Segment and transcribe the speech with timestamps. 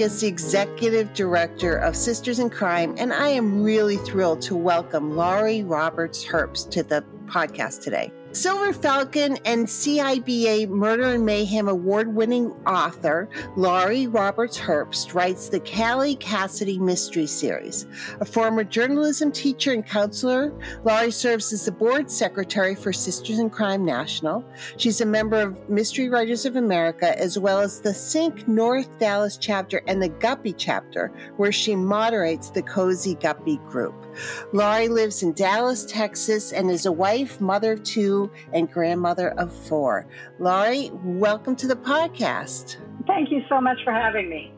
[0.00, 5.14] Hennrikus, the Executive Director of Sisters in Crime, and I am really thrilled to welcome
[5.16, 8.10] Lori Roberts Herbst to the podcast today.
[8.32, 15.58] Silver Falchion and CIBA Murder and Mayhem award winning author Lori Roberts Herbst writes the
[15.58, 17.86] Callie Cassidy Mystery Series.
[18.20, 20.52] A former journalism teacher and counselor,
[20.84, 24.44] Lori serves as the board secretary for Sisters in Crime National.
[24.76, 29.38] She's a member of Mystery Writers of America, as well as the SinC North Dallas
[29.38, 34.06] chapter and the Guppy chapter, where she moderates the Cozy Guppy group.
[34.52, 39.52] Lori lives in Dallas, Texas, and is a wife, mother of two, and grandmother of
[39.52, 40.06] four.
[40.38, 42.76] Lori, welcome to the podcast.
[43.06, 44.52] Thank you so much for having me.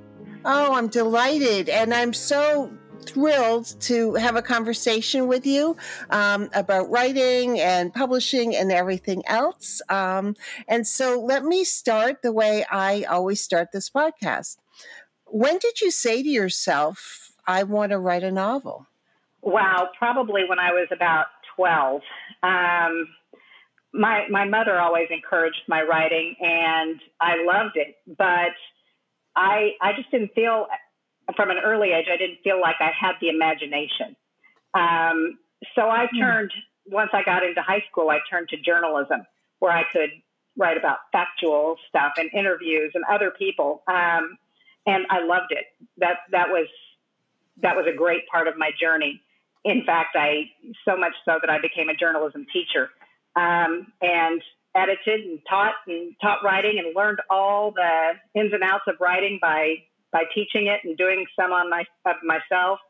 [0.44, 1.68] Oh, I'm delighted.
[1.68, 2.72] And I'm so
[3.04, 5.76] thrilled to have a conversation with you
[6.10, 9.82] um, about writing and publishing and everything else.
[9.88, 10.36] Um,
[10.68, 14.58] and so let me start the way I always start this podcast.
[15.26, 18.86] When did you say to yourself, I want to write a novel?
[19.42, 21.26] Wow, probably when I was about
[21.56, 22.00] 12.
[22.42, 23.08] Um,
[23.92, 28.54] my, my mother always encouraged my writing and I loved it, but
[29.36, 30.66] I, I just didn't feel
[31.36, 34.16] from an early age, I didn't feel like I had the imagination.
[34.74, 35.38] Um,
[35.74, 36.20] so I hmm.
[36.20, 36.52] turned,
[36.86, 39.22] once I got into high school, I turned to journalism
[39.60, 40.10] where I could
[40.56, 43.82] write about factual stuff and interviews and other people.
[43.88, 44.36] Um,
[44.86, 45.64] and I loved it.
[45.98, 46.66] That, that was,
[47.62, 49.22] that was a great part of my journey
[49.64, 50.50] in fact, I
[50.84, 52.90] so much so that I became a journalism teacher
[53.36, 54.42] um, and
[54.74, 59.38] edited and taught and taught writing and learned all the ins and outs of writing
[59.40, 59.76] by
[60.12, 62.80] by teaching it and doing some on my of myself.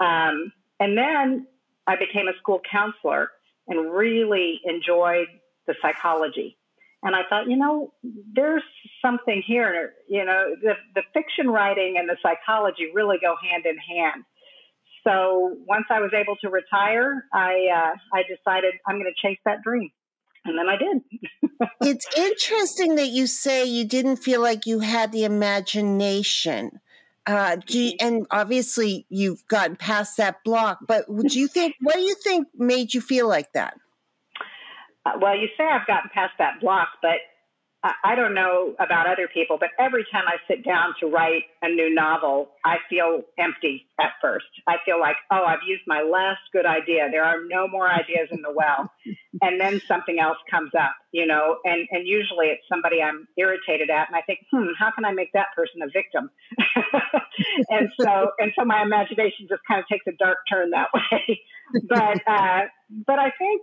[0.00, 1.46] Um, and then
[1.86, 3.30] I became a school counselor
[3.66, 5.28] and really enjoyed
[5.66, 6.56] the psychology.
[7.02, 8.62] And I thought, you know, there's
[9.00, 9.92] something here.
[10.08, 14.24] You know, the, the fiction writing and the psychology really go hand in hand
[15.04, 19.38] so once I was able to retire, I uh, I decided I'm going to chase
[19.44, 19.90] that dream,
[20.44, 21.68] and then I did.
[21.82, 26.80] it's interesting that you say you didn't feel like you had the imagination.
[27.26, 28.06] Uh, you, mm-hmm.
[28.06, 32.48] and obviously you've gotten past that block, but do you think what do you think
[32.56, 33.76] made you feel like that?
[35.04, 37.18] Uh, well, you say I've gotten past that block, but
[37.84, 41.68] I don't know about other people, but every time I sit down to write a
[41.68, 44.46] new novel, I feel empty at first.
[44.66, 47.06] I feel like, oh, I've used my last good idea.
[47.12, 48.90] There are no more ideas in the well.
[49.42, 53.90] and then something else comes up, you know, and, and usually it's somebody I'm irritated
[53.90, 54.08] at.
[54.08, 56.30] And I think, hmm, how can I make that person a victim?
[57.70, 61.40] and so, and so my imagination just kind of takes a dark turn that way.
[61.88, 62.62] but, uh,
[63.06, 63.62] but I think,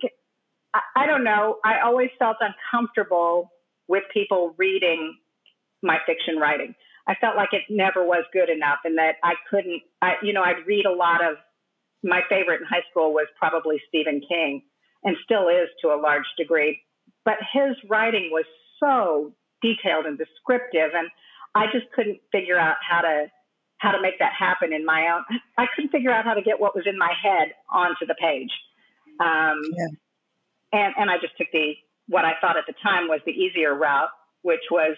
[0.73, 3.51] I, I don't know, I always felt uncomfortable
[3.87, 5.15] with people reading
[5.83, 6.75] my fiction writing.
[7.07, 10.41] I felt like it never was good enough and that I couldn't, I, you know,
[10.41, 11.37] I'd read a lot of,
[12.03, 14.61] my favorite in high school was probably Stephen King
[15.03, 16.81] and still is to a large degree.
[17.23, 18.45] But his writing was
[18.79, 21.09] so detailed and descriptive and
[21.55, 23.27] I just couldn't figure out how to
[23.77, 25.23] how to make that happen in my own
[25.57, 28.51] I couldn't figure out how to get what was in my head onto the page.
[29.19, 29.87] Um, yeah.
[30.73, 31.73] and and I just took the
[32.07, 34.09] what I thought at the time was the easier route,
[34.41, 34.95] which was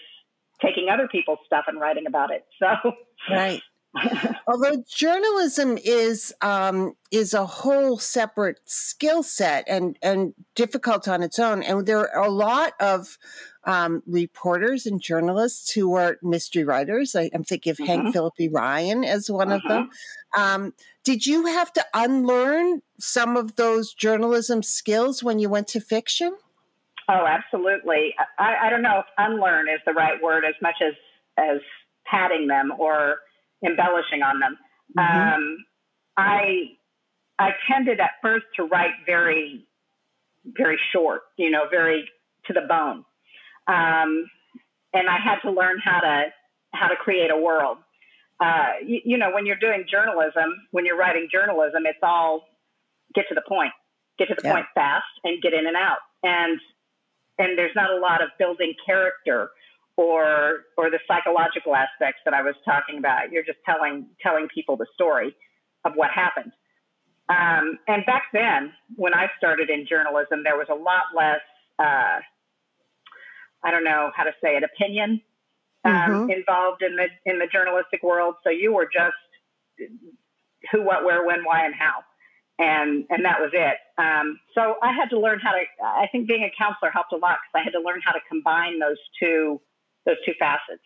[0.62, 2.46] taking other people's stuff and writing about it.
[2.60, 2.94] So,
[3.30, 3.62] right.
[4.48, 11.40] Although journalism is um, is a whole separate skill set and and difficult on its
[11.40, 13.18] own, and there are a lot of
[13.64, 17.16] um, reporters and journalists who are mystery writers.
[17.16, 17.86] I, am thinking of mm-hmm.
[17.86, 19.56] Hank Phillippi Ryan as one mm-hmm.
[19.56, 19.90] of them.
[20.36, 20.42] Mm-hmm.
[20.42, 20.74] Um,
[21.04, 26.36] did you have to unlearn some of those journalism skills when you went to fiction?
[27.10, 28.14] Oh, absolutely.
[28.38, 30.94] I, I don't know if unlearn is the right word as much as
[31.38, 31.62] as
[32.06, 33.18] padding them or
[33.66, 34.58] embellishing on them.
[34.98, 35.34] Mm-hmm.
[35.34, 35.58] Um,
[36.18, 36.72] I
[37.40, 39.66] I tended at first to write very
[40.46, 42.10] very short, you know, very
[42.48, 43.06] to the bone,
[43.68, 44.30] um,
[44.94, 46.26] and I had to learn how to
[46.74, 47.78] how to create a world.
[48.40, 52.46] Uh, you, you know, when you're doing journalism, when you're writing journalism, it's all
[53.16, 53.72] get to the point,
[54.20, 54.54] get to the yeah.
[54.54, 56.00] point fast, and get in and out.
[56.24, 56.60] And
[57.38, 59.50] and there's not a lot of building character
[59.96, 63.32] or or the psychological aspects that I was talking about.
[63.32, 65.36] You're just telling telling people the story
[65.86, 66.52] of what happened.
[67.30, 71.42] Um, and back then, when I started in journalism, there was a lot less.
[71.78, 72.20] Uh,
[73.64, 74.64] I don't know how to say it.
[74.64, 75.22] Opinion
[75.84, 76.32] um, mm-hmm.
[76.32, 78.36] involved in the in the journalistic world.
[78.44, 79.16] So you were just
[80.72, 82.04] who, what, where, when, why, and how,
[82.60, 83.78] and and that was it.
[83.98, 85.62] Um, so I had to learn how to.
[85.84, 88.20] I think being a counselor helped a lot because I had to learn how to
[88.28, 89.62] combine those two
[90.06, 90.84] those two facets.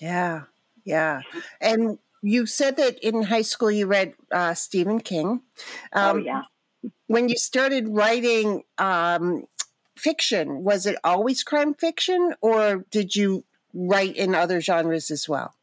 [0.00, 0.42] Yeah,
[0.84, 1.22] yeah,
[1.60, 5.42] and you said that in high school you read uh, Stephen King.
[5.92, 6.42] Oh, um, oh yeah.
[7.06, 9.44] When you started writing um,
[9.96, 15.54] fiction, was it always crime fiction, or did you write in other genres as well?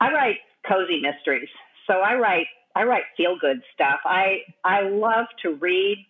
[0.00, 0.36] I write
[0.66, 1.48] cozy mysteries.
[1.86, 4.00] So I write I write feel good stuff.
[4.04, 6.04] I I love to read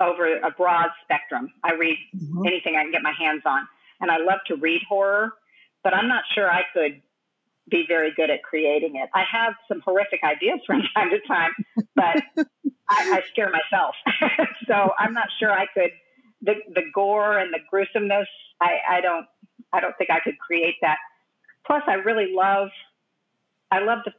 [0.00, 1.52] over a broad spectrum.
[1.62, 2.46] I read mm-hmm.
[2.46, 3.66] anything I can get my hands on,
[4.00, 5.32] and I love to read horror.
[5.82, 7.00] But I'm not sure I could
[7.70, 9.08] be very good at creating it.
[9.14, 11.52] I have some horrific ideas from time to time,
[11.94, 12.22] but
[12.88, 13.94] I, I scare myself.
[14.66, 15.90] so I'm not sure I could
[16.42, 18.28] the the gore and the gruesomeness.
[18.60, 19.26] I, I don't
[19.72, 20.98] I don't think I could create that.
[21.66, 22.68] Plus, I really love
[23.70, 24.12] I love the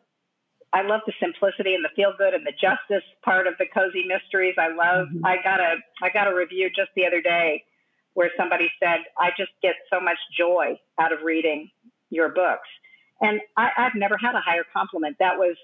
[0.73, 4.05] I love the simplicity and the feel good and the justice part of the cozy
[4.05, 4.55] mysteries.
[4.57, 5.07] I love.
[5.07, 5.25] Mm-hmm.
[5.25, 7.63] I got a I got a review just the other day
[8.13, 11.69] where somebody said I just get so much joy out of reading
[12.09, 12.67] your books,
[13.19, 15.17] and I, have never had a higher compliment.
[15.19, 15.57] That was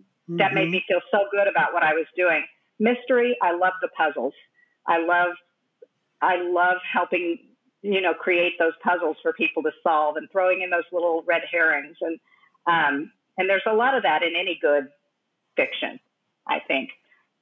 [0.00, 0.38] mm-hmm.
[0.38, 0.72] that made mm-hmm.
[0.72, 2.44] me feel so good about what I was doing.
[2.78, 3.36] Mystery.
[3.42, 4.34] I love the puzzles.
[4.86, 5.36] I love
[6.22, 7.38] I love helping
[7.82, 11.42] you know create those puzzles for people to solve and throwing in those little red
[11.50, 12.18] herrings and
[12.66, 14.88] um, and there's a lot of that in any good
[15.56, 16.00] fiction,
[16.46, 16.90] I think.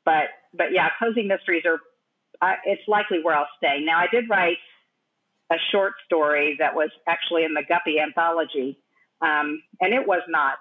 [0.05, 1.79] But but yeah, cozy mysteries are.
[2.43, 3.81] Uh, it's likely where I'll stay.
[3.85, 4.59] Now, I did write
[5.51, 8.79] a short story that was actually in the Guppy anthology,
[9.23, 10.59] um, and it was not.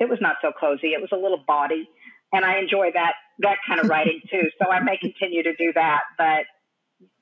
[0.00, 0.88] It was not so cozy.
[0.88, 1.88] It was a little bawdy,
[2.32, 4.50] and I enjoy that that kind of writing too.
[4.62, 6.46] So I may continue to do that, but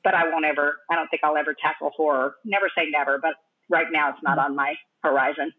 [0.02, 0.78] but I won't ever.
[0.90, 2.36] I don't think I'll ever tackle horror.
[2.44, 3.34] Never say never, but
[3.68, 5.52] right now it's not on my horizon.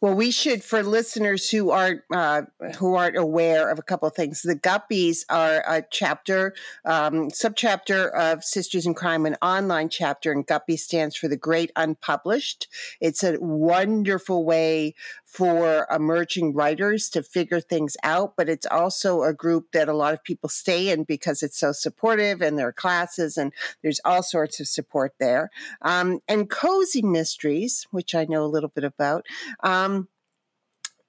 [0.00, 2.42] Well, we should, for listeners who aren't uh,
[2.78, 4.42] who aren't aware of a couple of things.
[4.42, 6.54] The Guppies are a chapter,
[6.84, 11.70] um, subchapter of Sisters in Crime, an online chapter, and Guppy stands for the Great
[11.76, 12.68] Unpublished.
[13.00, 14.94] It's a wonderful way
[15.30, 20.12] for emerging writers to figure things out, but it's also a group that a lot
[20.12, 24.24] of people stay in because it's so supportive and there are classes and there's all
[24.24, 25.48] sorts of support there.
[25.82, 29.24] Um, and Cozy Mysteries, which I know a little bit about,
[29.62, 30.08] um,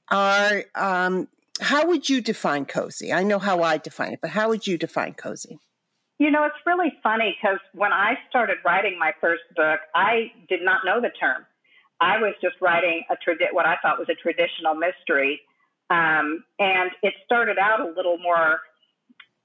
[0.09, 1.27] are um,
[1.59, 3.11] how would you define cozy?
[3.11, 5.57] I know how I define it, but how would you define cozy?
[6.19, 10.61] You know, it's really funny because when I started writing my first book, I did
[10.61, 11.47] not know the term.
[12.01, 15.39] I was just writing a tradi- what I thought was a traditional mystery,
[15.91, 18.59] um, and it started out a little more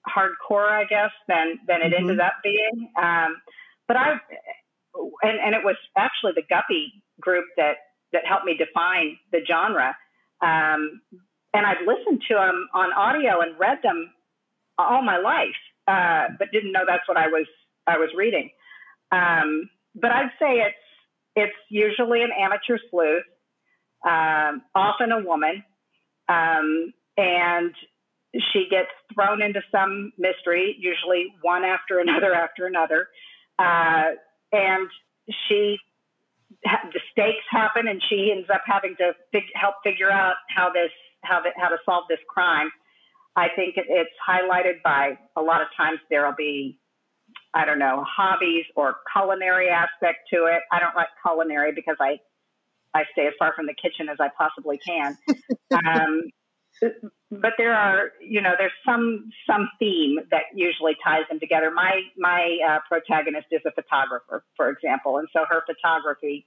[0.08, 2.08] hardcore, I guess, than than it mm-hmm.
[2.08, 2.90] ended up being.
[3.00, 3.36] Um,
[3.86, 4.14] but I,
[5.22, 7.76] and, and it was actually the Guppy group that
[8.12, 9.94] that helped me define the genre.
[10.40, 11.02] Um,
[11.52, 14.10] and I'd listened to them on audio and read them
[14.78, 17.46] all my life, uh, but didn't know that's what I was
[17.86, 18.50] I was reading.
[19.12, 20.76] Um, but I'd say it's
[21.36, 23.22] it's usually an amateur sleuth,
[24.04, 25.62] um, often a woman,
[26.28, 27.72] um, and
[28.52, 33.08] she gets thrown into some mystery, usually one after another after another,
[33.58, 34.16] uh,
[34.52, 34.88] and
[35.48, 35.78] she
[36.62, 40.90] the stakes happen, and she ends up having to fig- help figure out how this
[41.22, 42.70] how the, how to solve this crime.
[43.34, 46.78] I think it, it's highlighted by a lot of times there'll be
[47.56, 50.60] I don't know, hobbies or culinary aspect to it.
[50.70, 52.20] I don't like culinary because I
[52.94, 55.16] I stay as far from the kitchen as I possibly can.
[55.72, 56.30] um,
[57.30, 61.70] but there are, you know, there's some some theme that usually ties them together.
[61.70, 66.46] My my uh, protagonist is a photographer, for example, and so her photography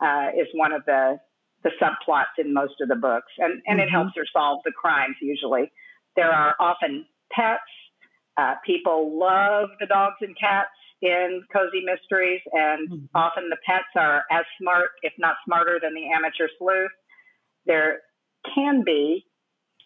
[0.00, 1.20] uh, is one of the
[1.62, 3.86] the subplots in most of the books, and and mm-hmm.
[3.86, 5.14] it helps her solve the crimes.
[5.22, 5.70] Usually,
[6.16, 7.62] there are often pets
[8.38, 10.70] uh, people love the dogs and cats
[11.02, 13.04] in cozy mysteries, and mm-hmm.
[13.14, 16.90] often the pets are as smart, if not smarter, than the amateur sleuth.
[17.66, 18.00] There
[18.54, 19.26] can be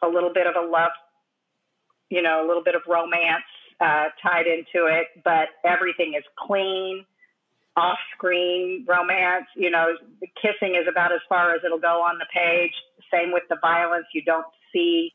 [0.02, 0.92] a little bit of a love,
[2.10, 3.48] you know, a little bit of romance
[3.80, 7.04] uh, tied into it, but everything is clean,
[7.76, 9.46] off screen romance.
[9.56, 12.72] You know, the kissing is about as far as it'll go on the page.
[13.12, 14.06] Same with the violence.
[14.14, 15.12] You don't see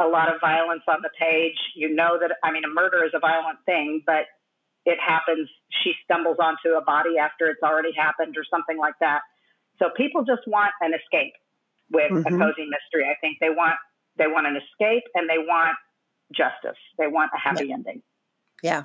[0.00, 1.58] a lot of violence on the page.
[1.74, 4.26] You know that, I mean, a murder is a violent thing, but
[4.84, 5.48] it happens,
[5.82, 9.20] she stumbles onto a body after it's already happened or something like that.
[9.78, 11.34] So people just want an escape
[11.90, 12.34] with mm-hmm.
[12.34, 13.08] a cozy mystery.
[13.08, 13.76] I think they want
[14.16, 15.76] they want an escape and they want
[16.34, 16.78] justice.
[16.98, 17.74] They want a happy yeah.
[17.74, 18.02] ending.
[18.62, 18.82] Yeah.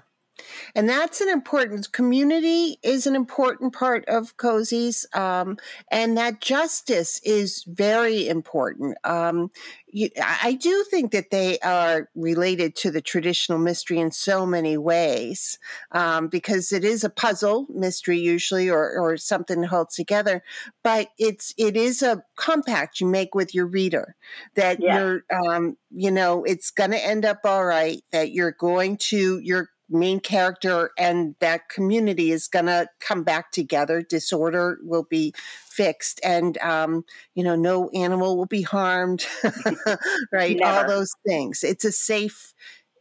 [0.75, 5.58] And that's an important community is an important part of cozies, um,
[5.92, 8.98] and that justice is very important.
[9.04, 9.52] Um,
[9.88, 14.75] you, I do think that they are related to the traditional mystery in so many
[14.75, 15.60] ways,
[15.92, 20.42] um, because it is a puzzle mystery usually, or, or something holds together.
[20.84, 24.16] But it's it is a compact you make with your reader
[24.56, 24.98] that yeah.
[24.98, 28.04] you're, um, you know, it's going to end up all right.
[28.12, 33.52] That you're going to you're main character and that community is going to come back
[33.52, 34.02] together.
[34.02, 35.34] Disorder will be
[35.66, 39.26] fixed, and um, you know, no animal will be harmed.
[40.32, 40.66] right, Never.
[40.66, 41.64] all those things.
[41.64, 42.54] It's a safe.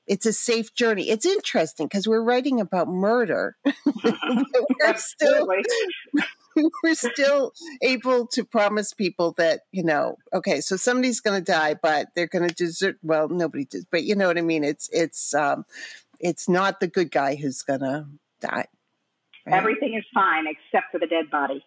[0.06, 1.08] It's a safe journey.
[1.08, 3.56] It's interesting because we're writing about murder.
[4.04, 5.48] we're still
[6.82, 11.74] we're still able to promise people that you know okay so somebody's going to die
[11.74, 14.88] but they're going to desert well nobody does but you know what i mean it's
[14.92, 15.64] it's um
[16.22, 18.08] it's not the good guy who's gonna
[18.40, 18.66] die.
[19.44, 19.56] Right?
[19.56, 21.64] Everything is fine except for the dead body.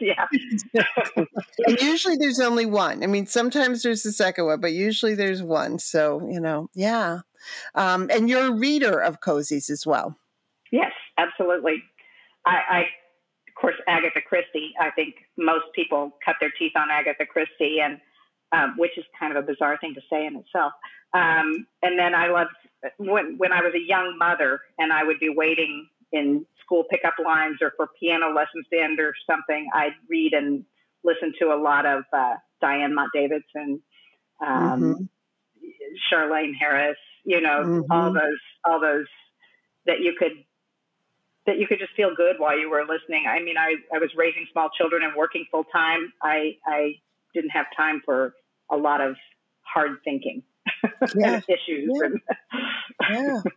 [0.00, 0.26] yeah.
[1.66, 3.04] and usually there's only one.
[3.04, 5.78] I mean, sometimes there's the second one, but usually there's one.
[5.78, 7.20] So, you know, yeah.
[7.76, 10.16] Um, and you're a reader of cozies as well.
[10.72, 11.84] Yes, absolutely.
[12.44, 14.72] I, I, of course, Agatha Christie.
[14.80, 18.00] I think most people cut their teeth on Agatha Christie, and
[18.52, 20.72] um, which is kind of a bizarre thing to say in itself.
[21.12, 22.50] Um, and then I loved
[22.98, 27.14] when when I was a young mother and I would be waiting in school pickup
[27.22, 30.64] lines or for piano lessons to end or something, I'd read and
[31.04, 33.82] listen to a lot of uh, Diane Mott Davidson,
[34.40, 35.04] um, mm-hmm.
[36.12, 37.92] Charlaine Harris, you know, mm-hmm.
[37.92, 39.06] all those all those
[39.86, 40.32] that you could
[41.46, 43.24] that you could just feel good while you were listening.
[43.26, 46.12] I mean, I, I was raising small children and working full time.
[46.22, 47.00] I I
[47.34, 48.34] didn't have time for
[48.70, 49.16] a lot of
[49.62, 50.42] hard thinking
[51.14, 51.40] yeah.
[51.48, 51.90] issues.
[53.00, 53.10] Yeah.
[53.10, 53.40] yeah.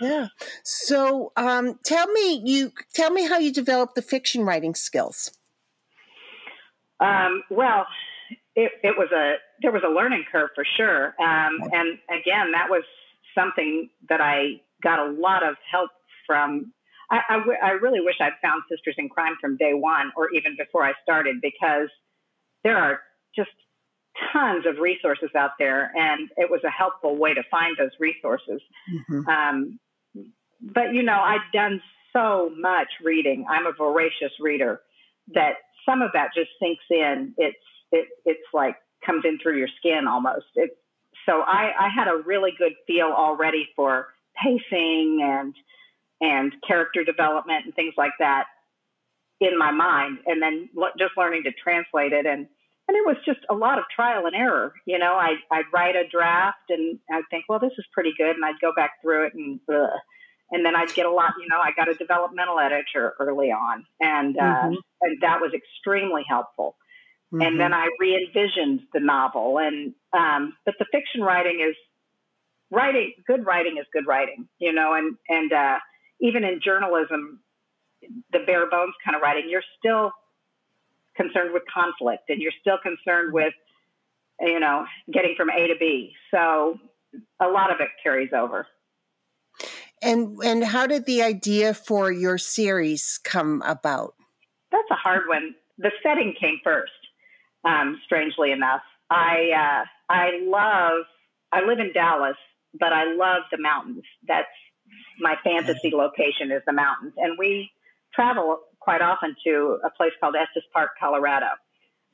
[0.00, 0.26] Yeah.
[0.64, 5.30] So, um, tell me, you tell me how you developed the fiction writing skills.
[6.98, 7.86] Um, well,
[8.56, 12.68] it, it, was a there was a learning curve for sure, um, and again, that
[12.68, 12.82] was
[13.32, 15.90] something that I got a lot of help
[16.26, 16.72] from.
[17.10, 20.30] I, I, w- I really wish I'd found Sisters in Crime from day one, or
[20.34, 21.88] even before I started, because
[22.64, 23.00] there are
[23.36, 23.50] just
[24.32, 28.60] tons of resources out there, and it was a helpful way to find those resources.
[29.10, 29.28] Mm-hmm.
[29.28, 29.78] Um,
[30.60, 31.80] but you know, I've done
[32.12, 33.46] so much reading.
[33.48, 34.80] I'm a voracious reader
[35.34, 35.54] that
[35.86, 37.34] some of that just sinks in.
[37.38, 37.56] It's
[37.90, 40.46] it, it's like comes in through your skin almost.
[40.54, 40.76] It,
[41.26, 44.08] so I, I had a really good feel already for
[44.42, 45.54] pacing and
[46.20, 48.44] and character development and things like that
[49.40, 52.46] in my mind, and then just learning to translate it and
[52.88, 54.74] and it was just a lot of trial and error.
[54.86, 58.34] You know, I, I'd write a draft and I'd think, well, this is pretty good.
[58.34, 59.90] And I'd go back through it and, ugh.
[60.50, 63.84] and then I'd get a lot, you know, I got a developmental editor early on
[64.00, 64.74] and, uh, mm-hmm.
[65.02, 66.76] and that was extremely helpful.
[67.32, 67.42] Mm-hmm.
[67.42, 71.76] And then I re-envisioned the novel and, um, but the fiction writing is
[72.70, 75.78] writing, good writing is good writing, you know, and, and, uh,
[76.20, 77.40] even in journalism,
[78.32, 80.12] the bare bones kind of writing, you're still
[81.16, 83.54] concerned with conflict and you're still concerned with,
[84.40, 86.12] you know, getting from A to B.
[86.30, 86.78] So
[87.40, 88.66] a lot of it carries over.
[90.02, 94.14] And and how did the idea for your series come about?
[94.72, 95.54] That's a hard one.
[95.78, 96.92] The setting came first.
[97.64, 101.04] Um, strangely enough, I uh, I love
[101.52, 102.36] I live in Dallas,
[102.78, 104.02] but I love the mountains.
[104.26, 104.48] That's
[105.20, 107.70] my fantasy location is the mountains, and we
[108.12, 111.46] travel quite often to a place called Estes Park, Colorado,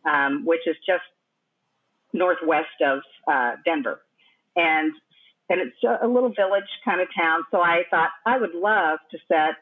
[0.05, 1.05] um, which is just
[2.13, 4.01] northwest of uh, Denver,
[4.57, 4.93] and
[5.51, 7.41] and it's a little village kind of town.
[7.51, 9.57] So I thought I would love to set.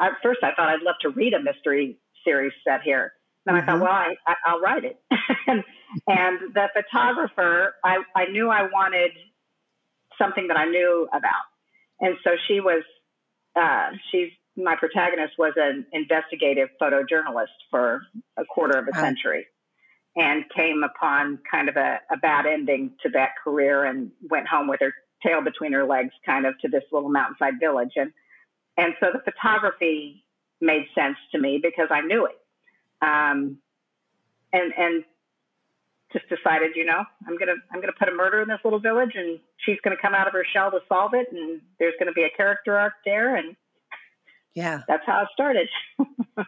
[0.00, 3.12] At first, I thought I'd love to read a mystery series set here.
[3.44, 3.62] Then mm-hmm.
[3.62, 3.82] I thought, mm-hmm.
[3.82, 3.92] well,
[4.26, 5.00] I, I, will write it.
[5.48, 5.64] and,
[6.06, 9.10] and the photographer, I, I knew I wanted
[10.18, 11.46] something that I knew about,
[12.00, 12.82] and so she was.
[13.56, 14.30] Uh, she's
[14.62, 18.02] my protagonist was an investigative photojournalist for
[18.36, 19.46] a quarter of a century
[20.16, 24.68] and came upon kind of a, a, bad ending to that career and went home
[24.68, 24.92] with her
[25.24, 27.92] tail between her legs kind of to this little mountainside village.
[27.96, 28.12] And
[28.76, 30.24] and so the photography
[30.60, 32.38] made sense to me because I knew it.
[33.02, 33.58] Um,
[34.52, 35.04] and and
[36.12, 39.12] just decided, you know, I'm gonna I'm gonna put a murder in this little village,
[39.14, 42.24] and she's gonna come out of her shell to solve it, and there's gonna be
[42.24, 43.54] a character arc there, and
[44.54, 45.68] yeah, that's how it started.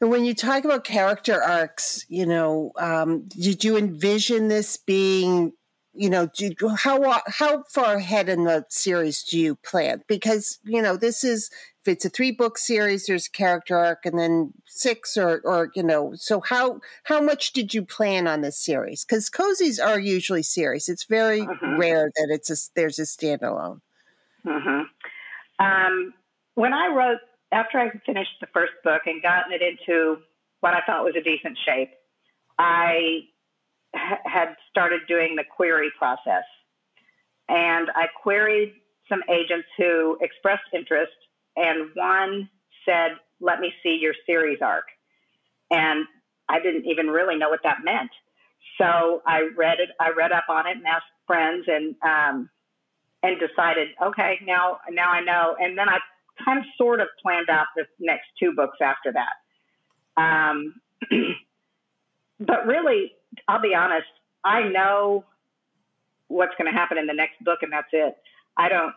[0.00, 5.52] and when you talk about character arcs, you know, um, did you envision this being
[5.94, 10.82] you know do, how how far ahead in the series do you plan because you
[10.82, 11.50] know this is
[11.82, 15.82] if it's a three book series there's character arc and then six or or you
[15.82, 20.42] know so how how much did you plan on this series because cozies are usually
[20.42, 21.78] series it's very mm-hmm.
[21.78, 23.80] rare that it's a there's a standalone
[24.44, 25.64] mm-hmm.
[25.64, 26.14] um,
[26.54, 27.18] when i wrote
[27.52, 30.18] after i finished the first book and gotten it into
[30.60, 31.90] what i thought was a decent shape
[32.58, 33.20] i
[34.24, 36.44] had started doing the query process.
[37.48, 38.72] And I queried
[39.08, 41.12] some agents who expressed interest,
[41.56, 42.48] and one
[42.84, 44.86] said, Let me see your series arc.
[45.70, 46.06] And
[46.48, 48.10] I didn't even really know what that meant.
[48.78, 52.50] So I read it, I read up on it and asked friends and um,
[53.22, 55.56] and decided, okay, now now I know.
[55.58, 55.98] And then I
[56.44, 60.20] kind of sort of planned out the next two books after that.
[60.20, 60.74] Um,
[62.40, 63.12] but really,
[63.48, 64.06] I'll be honest,
[64.44, 65.24] I know
[66.28, 68.16] what's going to happen in the next book, and that's it.
[68.56, 68.94] I don't.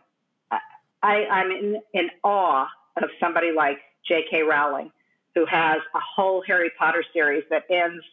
[1.04, 2.68] I, I'm in, in awe
[3.02, 3.78] of somebody like
[4.08, 4.42] J.K.
[4.42, 4.92] Rowling,
[5.36, 8.04] who has a whole Harry Potter series that ends.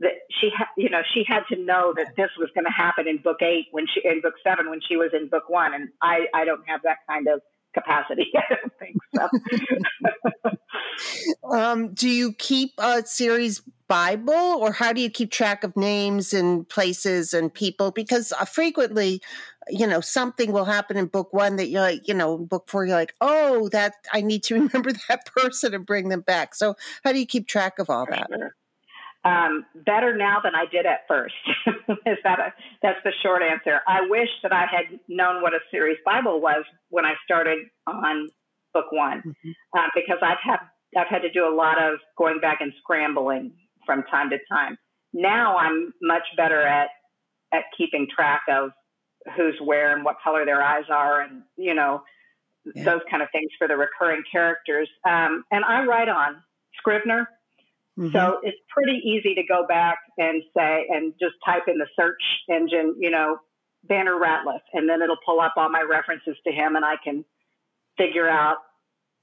[0.00, 3.06] That she, ha- you know, she had to know that this was going to happen
[3.06, 5.88] in book eight when she in book seven when she was in book one, and
[6.02, 7.40] I, I don't have that kind of
[7.74, 8.32] capacity.
[8.36, 10.48] I don't think so.
[11.50, 16.32] um, do you keep a series Bible, or how do you keep track of names
[16.32, 17.90] and places and people?
[17.90, 19.20] Because uh, frequently,
[19.68, 22.86] you know, something will happen in book one that you're like, you know, book four,
[22.86, 26.54] you're like, oh, that I need to remember that person and bring them back.
[26.54, 28.28] So, how do you keep track of all that?
[28.32, 28.54] Sure.
[29.24, 31.34] Um, better now than I did at first.
[32.06, 32.52] Is that a,
[32.82, 33.80] that's the short answer?
[33.88, 38.28] I wish that I had known what a series Bible was when I started on
[38.74, 39.50] book one, mm-hmm.
[39.78, 40.58] uh, because I've had
[40.96, 43.52] I've had to do a lot of going back and scrambling
[43.86, 44.76] from time to time.
[45.14, 46.88] Now I'm much better at
[47.52, 48.70] at keeping track of
[49.36, 52.02] who's where and what color their eyes are, and you know
[52.74, 52.84] yeah.
[52.84, 54.88] those kind of things for the recurring characters.
[55.06, 56.42] Um, and I write on
[56.76, 57.28] Scrivener
[57.98, 58.16] Mm-hmm.
[58.16, 62.22] So it's pretty easy to go back and say, and just type in the search
[62.48, 63.38] engine, you know,
[63.84, 67.24] Banner Ratliff, and then it'll pull up all my references to him, and I can
[67.96, 68.56] figure out,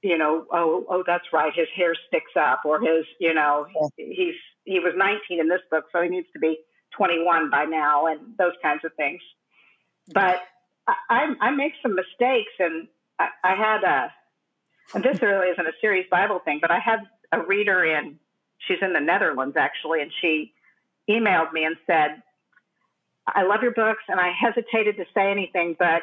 [0.02, 4.06] you know, oh, oh, that's right, his hair sticks up, or his, you know, yeah.
[4.06, 6.58] he's he was 19 in this book, so he needs to be
[6.96, 9.20] 21 by now, and those kinds of things.
[10.14, 10.36] But
[10.86, 14.12] I, I make some mistakes, and I, I had a,
[14.94, 17.00] and this really isn't a serious Bible thing, but I had
[17.32, 18.18] a reader in
[18.66, 20.52] she's in the Netherlands actually, and she
[21.08, 22.22] emailed me and said,
[23.26, 26.02] I love your books, and I hesitated to say anything, but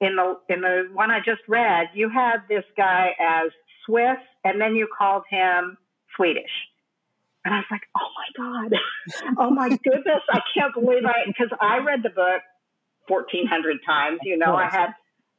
[0.00, 3.50] in the in the one I just read, you had this guy as
[3.86, 5.78] Swiss, and then you called him
[6.14, 6.50] Swedish.
[7.44, 8.78] And I was like, oh my God.
[9.38, 10.22] oh my goodness.
[10.28, 12.42] I can't believe I, because I read the book
[13.06, 14.18] 1,400 times.
[14.24, 14.88] You know, I had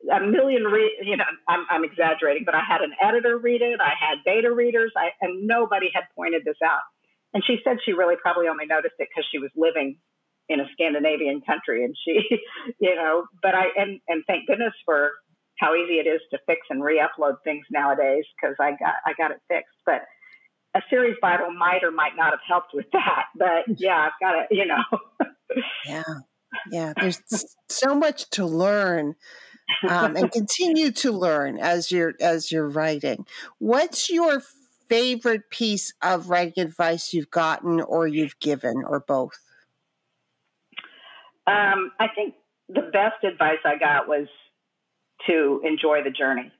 [0.05, 3.79] a million, re- you know, I'm, I'm, exaggerating, but I had an editor read it.
[3.81, 6.85] I had beta readers, I, and nobody had pointed this out.
[7.33, 9.97] And she said she really probably only noticed it because she was living
[10.49, 12.21] in a Scandinavian country, and she,
[12.79, 15.11] you know, but I and and thank goodness for
[15.59, 19.31] how easy it is to fix and re-upload things nowadays because I got I got
[19.31, 19.75] it fixed.
[19.85, 20.03] But
[20.75, 23.25] a series Bible might or might not have helped with that.
[23.35, 24.83] But yeah, I've got it, you know.
[25.85, 26.03] yeah,
[26.71, 26.93] yeah.
[26.99, 27.21] There's
[27.69, 29.15] so much to learn
[29.89, 33.25] um, and continue to learn as you're as you're writing.
[33.59, 34.41] What's your
[34.87, 39.39] favorite piece of writing advice you've gotten or you've given, or both?
[41.45, 42.35] Um, I think
[42.69, 44.27] the best advice I got was
[45.27, 46.51] to enjoy the journey.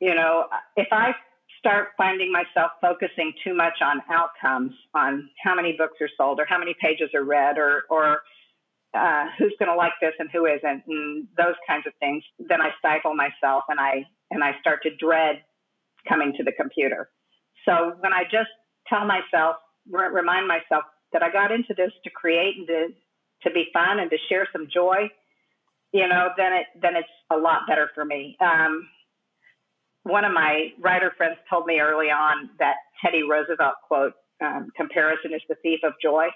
[0.00, 1.14] You know, if I
[1.58, 6.44] start finding myself focusing too much on outcomes, on how many books are sold or
[6.44, 8.20] how many pages are read or, or
[8.94, 12.60] uh, who's going to like this and who isn't, and those kinds of things, then
[12.60, 15.42] I stifle myself and I and I start to dread
[16.08, 17.08] coming to the computer.
[17.64, 18.50] So when I just
[18.88, 19.56] tell myself,
[19.90, 22.88] remind myself that I got into this to create and to
[23.42, 25.08] to be fun and to share some joy,
[25.92, 28.36] you know, then it then it's a lot better for me.
[28.40, 28.88] Um,
[30.02, 35.34] one of my writer friends told me early on that Teddy Roosevelt quote: um, "Comparison
[35.34, 36.28] is the thief of joy."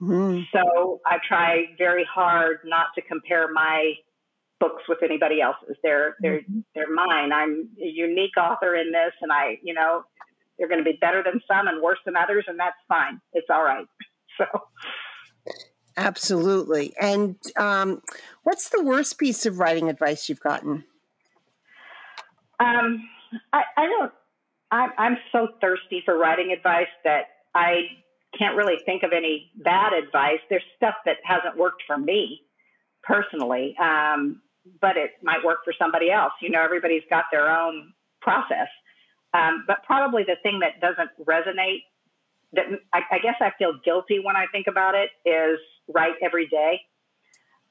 [0.00, 0.42] Mm-hmm.
[0.52, 3.94] So I try very hard not to compare my
[4.60, 5.76] books with anybody else's.
[5.82, 6.60] They're they're mm-hmm.
[6.74, 7.32] they're mine.
[7.32, 10.04] I'm a unique author in this, and I, you know,
[10.58, 13.20] they're going to be better than some and worse than others, and that's fine.
[13.32, 13.86] It's all right.
[14.38, 14.44] So,
[15.96, 16.92] absolutely.
[17.00, 18.02] And um,
[18.42, 20.84] what's the worst piece of writing advice you've gotten?
[22.60, 23.08] Um,
[23.54, 24.12] I, I don't.
[24.70, 27.84] I'm, I'm so thirsty for writing advice that I
[28.38, 30.40] can't really think of any bad advice.
[30.50, 32.42] There's stuff that hasn't worked for me
[33.02, 34.42] personally, um,
[34.80, 36.32] but it might work for somebody else.
[36.40, 38.68] You know, everybody's got their own process.
[39.34, 41.82] Um, but probably the thing that doesn't resonate,
[42.52, 45.58] that I, I, guess I feel guilty when I think about it, is
[45.92, 46.80] write every day.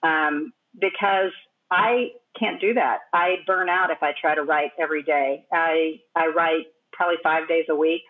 [0.04, 1.32] Um, because
[1.72, 3.00] I can't do that.
[3.14, 5.46] I burn out if I try to write every day.
[5.52, 8.02] I, I write probably five days a week.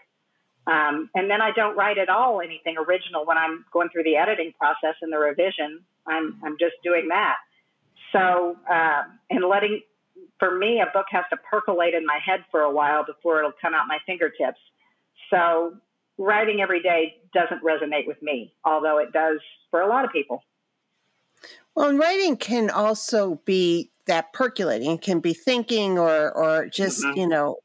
[0.68, 4.16] Um, and then I don't write at all anything original when I'm going through the
[4.16, 5.82] editing process and the revision.
[6.08, 7.36] I'm, I'm just doing that.
[8.12, 9.82] So, uh, and letting,
[10.40, 13.52] for me, a book has to percolate in my head for a while before it'll
[13.62, 14.60] come out my fingertips.
[15.30, 15.76] So,
[16.18, 20.44] writing every day doesn't resonate with me, although it does for a lot of people.
[21.76, 24.92] Well, and writing can also be that percolating.
[24.92, 27.20] It can be thinking or or just mm-hmm.
[27.20, 27.58] you know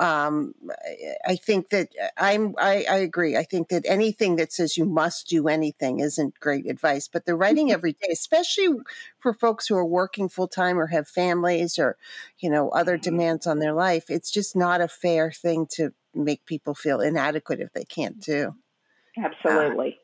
[0.00, 0.54] um,
[1.26, 3.36] I think that uh, I'm I, I, agree.
[3.36, 7.06] I think that anything that says you must do anything isn't great advice.
[7.06, 7.74] But the writing mm-hmm.
[7.74, 8.68] every day, especially
[9.18, 11.98] for folks who are working full time or have families or
[12.38, 13.10] you know other mm-hmm.
[13.10, 17.60] demands on their life, it's just not a fair thing to make people feel inadequate
[17.60, 18.54] if they can't do.
[19.18, 19.98] Absolutely.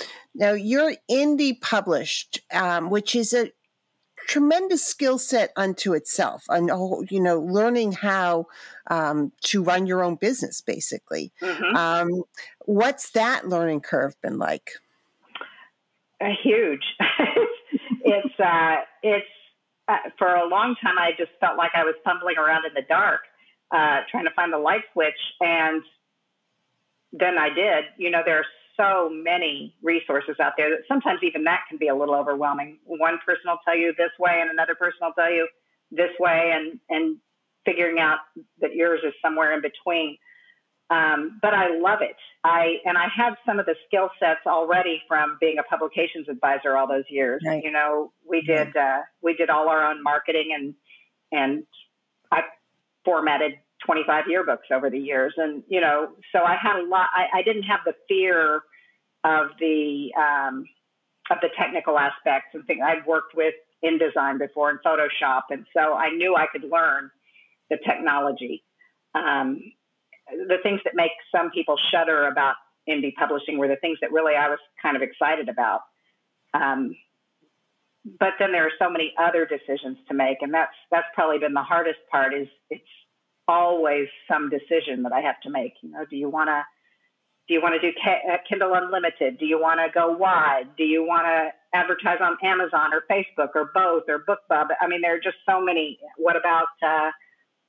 [0.00, 3.50] Uh, now you're indie published, um, which is a
[4.28, 6.68] tremendous skill set unto itself and
[7.10, 8.46] you know learning how
[8.88, 11.32] um, to run your own business basically.
[11.42, 11.74] Mm-hmm.
[11.74, 12.22] um,
[12.66, 14.70] what's that learning curve been like?
[16.20, 16.84] Uh, huge.
[18.00, 19.26] It's uh, it's
[19.86, 22.82] uh, for a long time i just felt like i was fumbling around in the
[22.88, 23.20] dark
[23.70, 25.82] uh, trying to find the light switch and
[27.12, 27.84] then i did.
[27.96, 28.46] You know there's
[28.78, 32.78] so many resources out there that sometimes even that can be a little overwhelming.
[32.84, 35.48] One person will tell you this way, and another person will tell you
[35.90, 37.18] this way, and and
[37.64, 38.18] figuring out
[38.60, 40.16] that yours is somewhere in between.
[40.90, 42.16] Um, but I love it.
[42.44, 46.76] I and I have some of the skill sets already from being a publications advisor
[46.76, 47.42] all those years.
[47.46, 47.62] Right.
[47.62, 50.74] You know, we did uh, we did all our own marketing and
[51.30, 51.64] and
[52.32, 52.42] I
[53.04, 53.52] formatted
[53.84, 55.34] 25 yearbooks over the years.
[55.36, 58.62] And, you know, so I had a lot, I, I didn't have the fear
[59.24, 60.64] of the, um,
[61.30, 62.80] of the technical aspects and things.
[62.84, 65.42] I'd worked with InDesign before in Photoshop.
[65.50, 67.10] And so I knew I could learn
[67.70, 68.64] the technology.
[69.14, 69.60] Um,
[70.30, 72.56] the things that make some people shudder about
[72.88, 75.80] indie publishing were the things that really I was kind of excited about.
[76.54, 76.96] Um,
[78.18, 81.52] but then there are so many other decisions to make, and that's that's probably been
[81.52, 82.32] the hardest part.
[82.32, 82.82] Is it's
[83.48, 85.72] always some decision that I have to make.
[85.82, 86.62] You know, do you want to
[87.48, 89.38] do you want to do uh, Kindle Unlimited?
[89.38, 90.68] Do you want to go wide?
[90.76, 94.66] Do you want to advertise on Amazon or Facebook or both or BookBub?
[94.80, 95.98] I mean, there are just so many.
[96.18, 97.10] What about uh,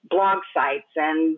[0.09, 1.37] blog sites and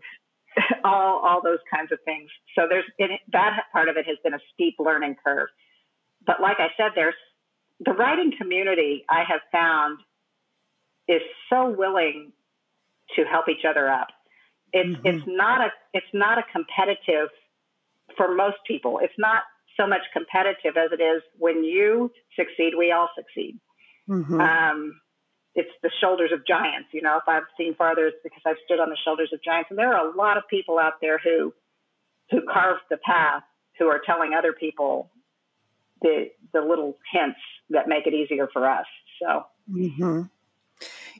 [0.83, 2.31] all all those kinds of things?
[2.57, 5.49] So there's it, that part of it has been a steep learning curve.
[6.25, 7.15] But like I said, there's
[7.79, 9.05] the writing community.
[9.07, 9.99] I have found
[11.07, 12.31] is so willing
[13.15, 14.07] to help each other up.
[14.73, 15.07] It's mm-hmm.
[15.07, 17.29] it's not a it's not a competitive
[18.17, 18.99] for most people.
[19.01, 19.43] It's not
[19.77, 23.59] so much competitive as it is when you succeed, we all succeed.
[24.09, 24.39] Mm-hmm.
[24.39, 25.01] Um,
[25.55, 26.89] it's the shoulders of giants.
[26.93, 29.69] You know, if I've seen farther, it's because I've stood on the shoulders of giants.
[29.69, 31.53] And there are a lot of people out there who
[32.29, 33.43] who carved the path,
[33.77, 35.09] who are telling other people
[36.01, 38.85] the the little hints that make it easier for us.
[39.21, 39.45] So.
[39.71, 40.23] Mm-hmm.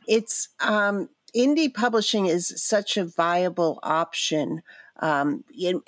[0.07, 4.61] It's um, indie publishing is such a viable option,
[4.99, 5.43] um,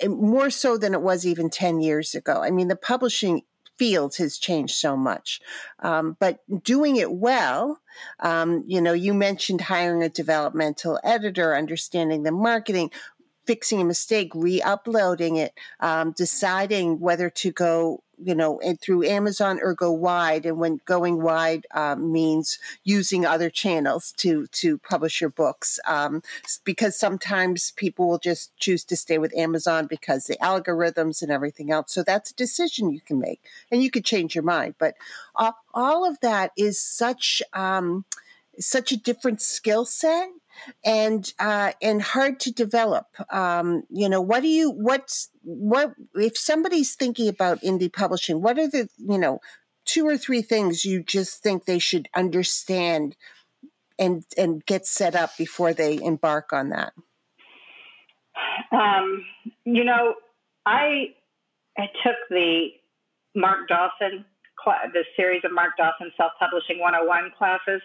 [0.06, 2.42] more so than it was even 10 years ago.
[2.42, 3.42] I mean, the publishing
[3.76, 5.40] field has changed so much.
[5.80, 7.80] Um, but doing it well,
[8.20, 12.90] um, you know, you mentioned hiring a developmental editor, understanding the marketing,
[13.46, 19.58] fixing a mistake, re-uploading it, um, deciding whether to go, you know, and through Amazon
[19.62, 20.46] or go wide.
[20.46, 26.22] And when going wide um, means using other channels to to publish your books, um,
[26.64, 31.70] because sometimes people will just choose to stay with Amazon because the algorithms and everything
[31.70, 31.92] else.
[31.92, 34.76] So that's a decision you can make, and you could change your mind.
[34.78, 34.94] But
[35.36, 38.04] uh, all of that is such um,
[38.58, 40.28] such a different skill set
[40.84, 43.06] and uh, and hard to develop.
[43.30, 48.42] Um, you know, what do you what's what if somebody's thinking about indie publishing?
[48.42, 49.40] What are the you know
[49.84, 53.16] two or three things you just think they should understand
[53.98, 56.92] and and get set up before they embark on that?
[58.72, 59.24] Um,
[59.64, 60.14] you know,
[60.66, 61.14] I
[61.78, 62.68] I took the
[63.34, 64.24] Mark Dawson,
[64.92, 67.82] the series of Mark Dawson Self Publishing 101 classes,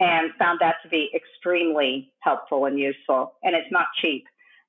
[0.00, 3.34] and found that to be extremely helpful and useful.
[3.42, 4.24] And it's not cheap.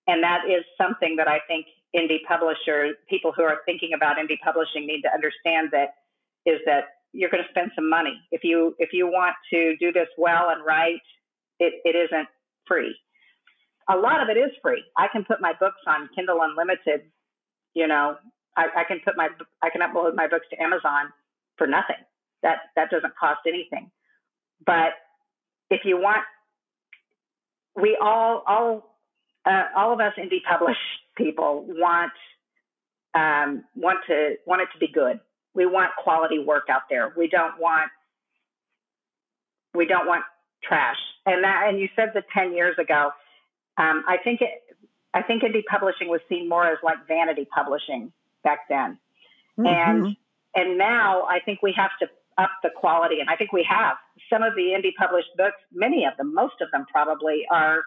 [0.07, 4.39] And that is something that I think indie publishers, people who are thinking about indie
[4.43, 5.89] publishing, need to understand that
[6.45, 9.91] is that you're going to spend some money if you if you want to do
[9.91, 11.01] this well and right.
[11.59, 12.27] It, it isn't
[12.67, 12.95] free.
[13.89, 14.81] A lot of it is free.
[14.97, 17.11] I can put my books on Kindle Unlimited.
[17.73, 18.15] You know,
[18.55, 19.29] I, I can put my
[19.61, 21.11] I can upload my books to Amazon
[21.57, 22.01] for nothing.
[22.43, 23.91] That that doesn't cost anything.
[24.65, 24.93] But
[25.69, 26.23] if you want,
[27.75, 28.95] we all all
[29.45, 30.79] uh, all of us indie published
[31.15, 32.11] people want
[33.13, 35.19] um, want to want it to be good.
[35.53, 37.13] We want quality work out there.
[37.17, 37.91] We don't want
[39.73, 40.23] we don't want
[40.63, 40.97] trash.
[41.25, 43.11] And that and you said that ten years ago.
[43.77, 44.49] Um, I think it
[45.13, 48.11] I think indie publishing was seen more as like vanity publishing
[48.43, 48.97] back then.
[49.57, 49.67] Mm-hmm.
[49.67, 50.17] And
[50.55, 52.07] and now I think we have to
[52.39, 53.97] up the quality and I think we have.
[54.31, 57.81] Some of the indie published books, many of them, most of them probably are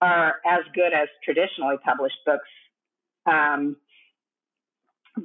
[0.00, 2.48] are as good as traditionally published books.
[3.26, 3.76] Um,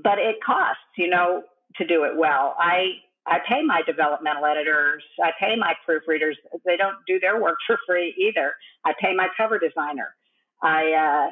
[0.04, 1.44] but it costs, you know,
[1.76, 2.56] to do it well.
[2.58, 2.94] I
[3.26, 6.36] I pay my developmental editors, I pay my proofreaders.
[6.66, 8.54] They don't do their work for free either.
[8.86, 10.16] I pay my cover designer.
[10.62, 11.32] I uh,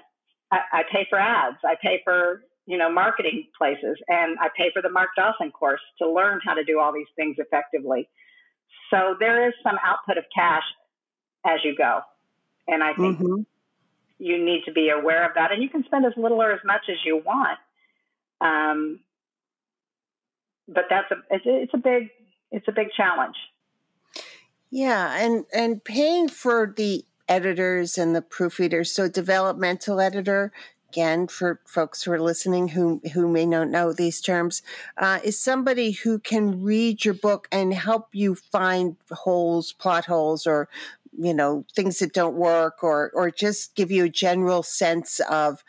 [0.56, 1.58] I, I pay for ads.
[1.66, 5.82] I pay for you know marketing places, and I pay for the Mark Dawson course
[6.00, 8.08] to learn how to do all these things effectively.
[8.90, 10.64] So there is some output of cash
[11.46, 12.00] as you go.
[12.68, 13.42] And I think mm-hmm.
[14.20, 15.52] you need to be aware of that.
[15.52, 17.60] And you can spend as little or as much as you want.
[18.40, 19.00] Um,
[20.68, 22.10] but that's a it's, it's a big
[22.52, 23.36] it's a big challenge.
[24.70, 28.88] Yeah, and and paying for the editors and the proofreaders.
[28.88, 30.54] So developmental editor,
[30.92, 34.62] again for folks who are listening who who may not know these terms,
[34.98, 40.46] uh, is somebody who can read your book and help you find holes, plot holes,
[40.46, 40.68] or
[41.18, 45.64] you know things that don't work or or just give you a general sense of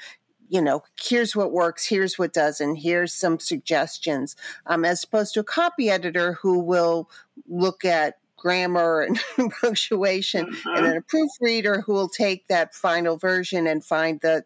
[0.49, 5.41] you know here's what works here's what doesn't here's some suggestions um, as opposed to
[5.41, 7.09] a copy editor who will
[7.49, 9.01] look at grammar
[9.39, 10.69] and punctuation mm-hmm.
[10.77, 14.45] and then a proofreader who will take that final version and find the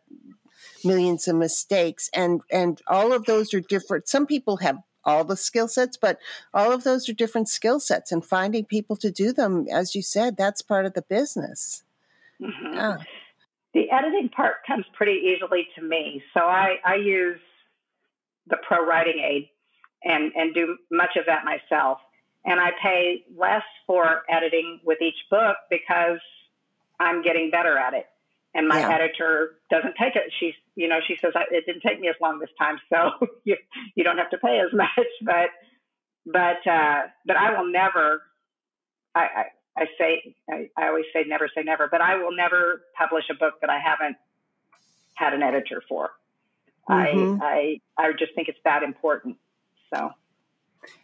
[0.86, 5.36] millions of mistakes and and all of those are different some people have all the
[5.36, 6.18] skill sets, but
[6.52, 10.02] all of those are different skill sets, and finding people to do them, as you
[10.02, 11.84] said, that's part of the business.
[12.42, 12.74] Mm-hmm.
[12.74, 12.96] Yeah.
[13.72, 17.40] The editing part comes pretty easily to me, so I, I use
[18.48, 19.48] the Pro Writing Aid
[20.02, 21.98] and and do much of that myself.
[22.44, 26.20] And I pay less for editing with each book because
[27.00, 28.06] I'm getting better at it
[28.56, 28.94] and my yeah.
[28.94, 30.32] editor doesn't take it.
[30.40, 33.56] She's, you know, she says it didn't take me as long this time, so you
[33.94, 34.88] you don't have to pay as much.
[35.22, 35.50] But
[36.24, 38.22] but uh, but I will never.
[39.14, 39.44] I, I,
[39.78, 43.34] I say I, I always say never say never, but I will never publish a
[43.34, 44.16] book that I haven't
[45.14, 46.10] had an editor for.
[46.88, 47.42] Mm-hmm.
[47.42, 49.36] I I I just think it's that important.
[49.92, 50.10] So.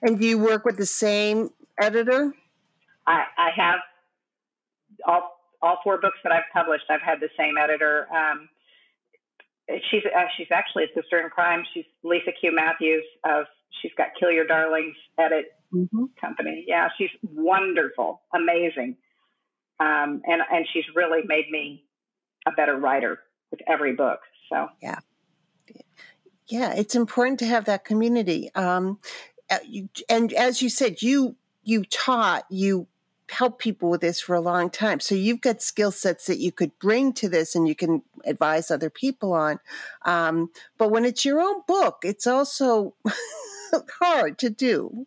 [0.00, 2.32] And do you work with the same editor?
[3.06, 3.80] I, I have
[5.06, 5.31] all
[5.62, 8.06] all four books that I've published, I've had the same editor.
[8.12, 8.48] Um,
[9.90, 11.62] she's uh, she's actually a sister in crime.
[11.72, 13.44] She's Lisa Q Mathews of
[13.80, 16.04] she's got Kill Your Darlings Edit mm-hmm.
[16.20, 16.64] Company.
[16.66, 18.96] Yeah, she's wonderful, amazing,
[19.80, 21.84] um, and and she's really made me
[22.46, 23.20] a better writer
[23.50, 24.20] with every book.
[24.50, 24.98] So yeah,
[26.48, 28.50] yeah, it's important to have that community.
[28.54, 28.98] Um,
[29.50, 29.58] uh,
[30.08, 32.88] and as you said, you you taught you
[33.30, 35.00] helped people with this for a long time.
[35.00, 38.70] So you've got skill sets that you could bring to this and you can advise
[38.70, 39.58] other people on.
[40.04, 42.94] Um, but when it's your own book, it's also
[44.00, 45.06] hard to do.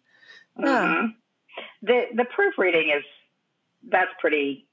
[0.60, 1.08] Mm-hmm.
[1.82, 3.04] The the proofreading is
[3.90, 4.66] that's pretty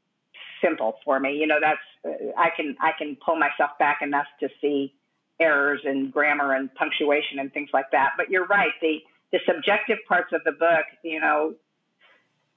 [0.62, 1.36] simple for me.
[1.36, 4.94] You know, that's I can I can pull myself back enough to see
[5.40, 8.12] errors in grammar and punctuation and things like that.
[8.16, 8.72] But you're right.
[8.80, 8.98] The
[9.32, 11.54] the subjective parts of the book, you know,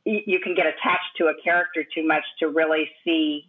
[0.06, 3.46] you can get attached to a character too much to really see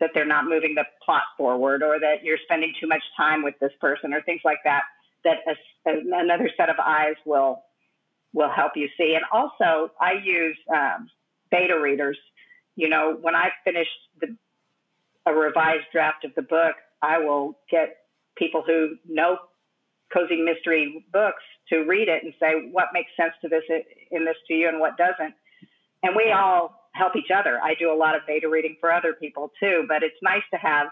[0.00, 3.54] that they're not moving the plot forward or that you're spending too much time with
[3.60, 4.82] this person or things like that
[5.24, 5.38] that
[5.86, 7.62] a, another set of eyes will
[8.32, 9.14] will help you see.
[9.14, 11.08] And also i use um,
[11.50, 12.18] beta readers.
[12.74, 13.88] You know when i finish
[14.20, 14.36] the,
[15.24, 17.96] a revised draft of the book i will get
[18.36, 19.38] people who know
[20.12, 23.62] cozy mystery books to read it and say what makes sense to this
[24.10, 25.34] in this to you and what doesn't
[26.02, 27.60] and we all help each other.
[27.62, 30.58] I do a lot of beta reading for other people too, but it's nice to
[30.58, 30.88] have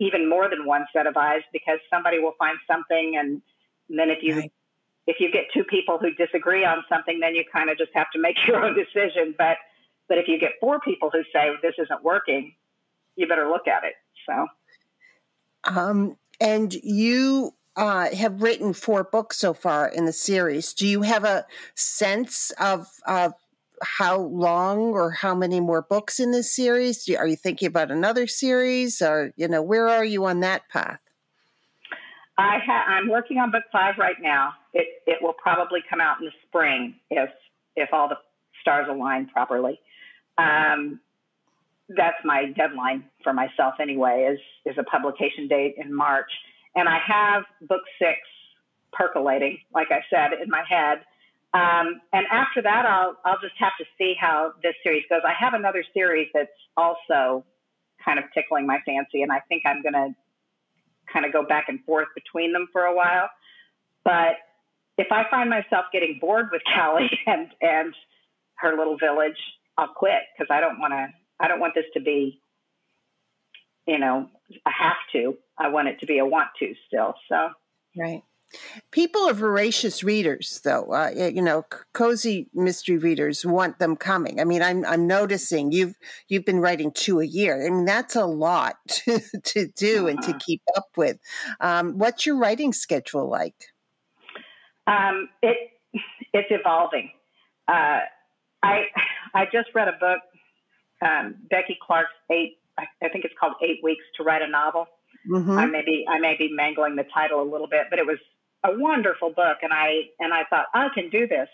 [0.00, 3.40] even more than one set of eyes because somebody will find something and,
[3.88, 4.52] and then if you right.
[5.06, 8.10] if you get two people who disagree on something, then you kind of just have
[8.12, 9.34] to make your own decision.
[9.36, 9.58] But
[10.08, 12.54] but if you get four people who say this isn't working,
[13.16, 13.94] you better look at it.
[14.26, 14.46] So,
[15.64, 20.72] um, and you uh, have written four books so far in the series.
[20.72, 23.34] Do you have a sense of of
[23.84, 27.08] how long or how many more books in this series?
[27.10, 31.00] Are you thinking about another series, or you know, where are you on that path?
[32.36, 34.54] I ha- I'm working on book five right now.
[34.72, 37.30] It it will probably come out in the spring if
[37.76, 38.18] if all the
[38.60, 39.78] stars align properly.
[40.38, 41.00] Um,
[41.88, 44.30] that's my deadline for myself anyway.
[44.32, 46.30] Is is a publication date in March,
[46.74, 48.18] and I have book six
[48.92, 50.98] percolating, like I said, in my head.
[51.54, 55.20] Um, and after that, I'll I'll just have to see how this series goes.
[55.24, 57.44] I have another series that's also
[58.04, 60.14] kind of tickling my fancy, and I think I'm going to
[61.12, 63.28] kind of go back and forth between them for a while.
[64.04, 64.34] But
[64.98, 67.94] if I find myself getting bored with Callie and and
[68.56, 69.38] her little village,
[69.78, 71.06] I'll quit because I don't want to.
[71.38, 72.40] I don't want this to be,
[73.86, 74.28] you know,
[74.66, 75.36] a have to.
[75.56, 77.14] I want it to be a want to still.
[77.28, 77.50] So
[77.96, 78.22] right.
[78.90, 80.92] People are voracious readers, though.
[80.92, 84.40] Uh, you know, cozy mystery readers want them coming.
[84.40, 85.96] I mean, I'm I'm noticing you've
[86.28, 87.66] you've been writing two a year.
[87.66, 90.38] I mean, that's a lot to, to do and to uh-huh.
[90.44, 91.18] keep up with.
[91.60, 93.56] Um, what's your writing schedule like?
[94.86, 95.56] Um, it
[96.32, 97.10] it's evolving.
[97.66, 98.00] Uh,
[98.62, 98.82] I
[99.34, 100.20] I just read a book,
[101.02, 102.58] um, Becky Clark's eight.
[102.76, 104.86] I think it's called Eight Weeks to Write a Novel.
[105.30, 105.58] Mm-hmm.
[105.58, 108.18] I may be I may be mangling the title a little bit, but it was
[108.64, 111.48] a wonderful book, and I and I thought I can do this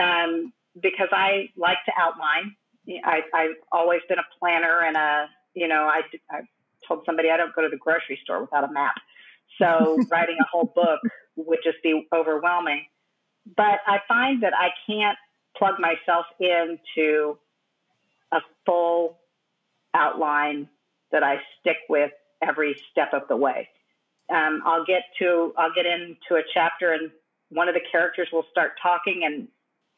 [0.00, 2.56] um, because I like to outline.
[3.04, 6.40] I, I've always been a planner, and a you know I, I
[6.86, 8.94] told somebody I don't go to the grocery store without a map.
[9.60, 11.00] So writing a whole book
[11.36, 12.86] would just be overwhelming.
[13.56, 15.18] But I find that I can't
[15.56, 17.38] plug myself into
[18.32, 19.18] a full
[19.94, 20.68] outline
[21.12, 22.10] that I stick with
[22.42, 23.68] every step of the way
[24.30, 27.10] um, I'll get to I'll get into a chapter and
[27.50, 29.48] one of the characters will start talking and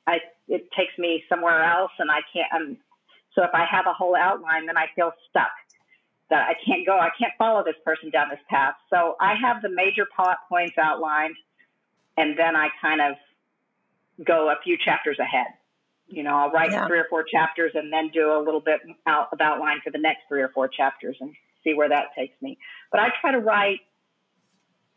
[0.07, 2.53] I it takes me somewhere else and I can't.
[2.55, 2.77] Um,
[3.35, 5.51] so if I have a whole outline, then I feel stuck
[6.31, 6.99] that I can't go.
[6.99, 8.75] I can't follow this person down this path.
[8.89, 11.37] So I have the major plot points outlined,
[12.17, 13.15] and then I kind of
[14.25, 15.47] go a few chapters ahead.
[16.09, 16.87] You know, I'll write yeah.
[16.87, 19.99] three or four chapters and then do a little bit out of outline for the
[19.99, 22.59] next three or four chapters and see where that takes me.
[22.91, 23.81] But I try to write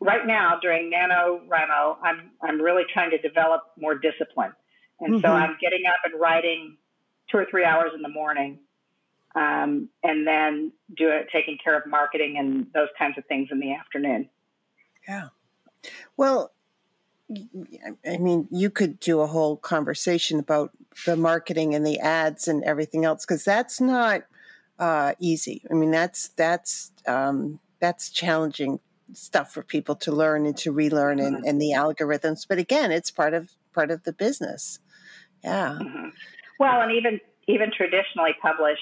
[0.04, 4.52] right now during NaNoWriMo, I'm I'm really trying to develop more discipline,
[5.00, 5.26] and mm-hmm.
[5.26, 6.76] so I'm getting up and writing
[7.30, 8.58] two or three hours in the morning,
[9.34, 13.58] um, and then do it, taking care of marketing and those kinds of things in
[13.58, 14.28] the afternoon.
[15.08, 15.28] Yeah,
[16.16, 16.52] well,
[18.06, 20.70] I mean, you could do a whole conversation about
[21.06, 24.22] the marketing and the ads and everything else because that's not
[24.78, 25.62] uh, easy.
[25.70, 28.80] I mean, that's that's um, that's challenging
[29.12, 31.46] stuff for people to learn and to relearn and, mm-hmm.
[31.46, 32.46] and the algorithms.
[32.48, 34.78] But again, it's part of part of the business.
[35.42, 35.78] Yeah.
[35.80, 36.08] Mm-hmm.
[36.58, 38.80] Well, and even even traditionally published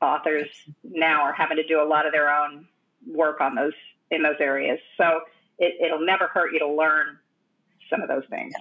[0.00, 0.48] authors
[0.82, 2.66] now are having to do a lot of their own
[3.06, 3.72] work on those
[4.10, 4.78] in those areas.
[4.96, 5.20] So
[5.58, 7.18] it, it'll never hurt you to learn
[7.88, 8.52] some of those things.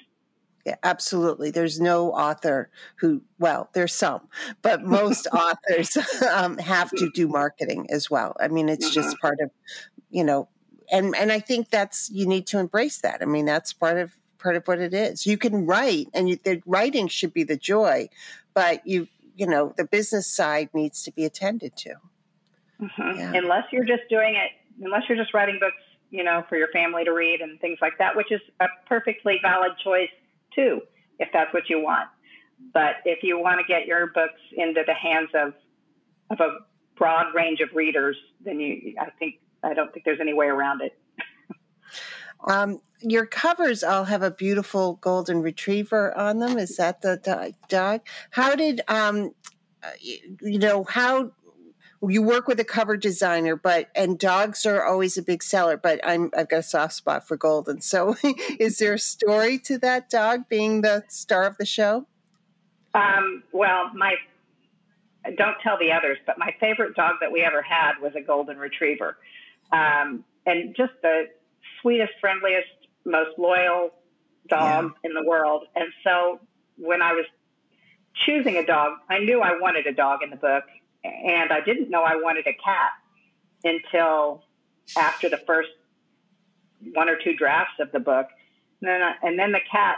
[0.66, 1.50] Yeah, absolutely.
[1.50, 4.28] There's no author who, well, there's some,
[4.62, 5.98] but most authors
[6.32, 8.36] um, have to do marketing as well.
[8.40, 9.02] I mean, it's mm-hmm.
[9.02, 9.50] just part of,
[10.10, 10.50] you know,
[10.92, 13.22] and and I think that's you need to embrace that.
[13.22, 15.26] I mean, that's part of part of what it is.
[15.26, 18.10] You can write, and you, the writing should be the joy,
[18.54, 21.96] but you you know the business side needs to be attended to.
[22.82, 23.20] Mm-hmm.
[23.20, 23.34] Yeah.
[23.36, 24.52] Unless you're just doing it,
[24.84, 27.98] unless you're just writing books, you know, for your family to read and things like
[28.00, 30.10] that, which is a perfectly valid choice
[30.56, 30.82] too,
[31.20, 32.10] if that's what you want.
[32.74, 35.54] But if you want to get your books into the hands of
[36.30, 36.60] of a
[36.96, 40.82] broad range of readers, then you, I think I don't think there's any way around
[40.82, 40.98] it.
[42.48, 46.58] um, your covers all have a beautiful golden retriever on them.
[46.58, 48.02] Is that the dog?
[48.32, 49.34] How did um,
[50.42, 51.32] you know how
[52.08, 55.78] you work with a cover designer, but and dogs are always a big seller.
[55.78, 57.82] But I'm I've got a soft spot for golden.
[57.82, 58.16] So,
[58.60, 62.08] is there a story to that dog being the star of the show?
[62.94, 64.16] Um, well, my
[65.38, 68.58] don't tell the others, but my favorite dog that we ever had was a golden
[68.58, 69.18] retriever
[69.72, 71.26] um, and just the
[71.82, 72.68] sweetest, friendliest,
[73.06, 73.92] most loyal
[74.48, 75.10] dog yeah.
[75.10, 75.64] in the world.
[75.76, 76.40] And so
[76.78, 77.26] when I was
[78.26, 80.64] choosing a dog, I knew I wanted a dog in the book,
[81.04, 82.92] and I didn't know I wanted a cat
[83.64, 84.44] until
[84.98, 85.70] after the first
[86.94, 88.28] one or two drafts of the book.
[88.82, 89.98] And then, I, and then the cat,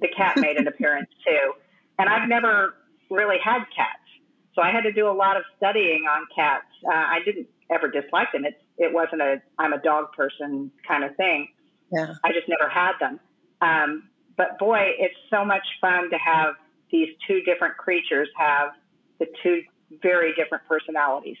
[0.00, 1.52] the cat made an appearance too.
[1.98, 2.74] And I've never
[3.10, 4.06] really had cats,
[4.54, 6.66] so I had to do a lot of studying on cats.
[6.86, 8.44] Uh, I didn't ever dislike them.
[8.44, 11.48] It's it wasn't a I'm a dog person kind of thing.
[11.92, 12.14] Yeah.
[12.24, 13.20] I just never had them.
[13.60, 16.54] Um, but boy, it's so much fun to have
[16.90, 18.70] these two different creatures have
[19.18, 19.62] the two
[20.02, 21.36] very different personalities,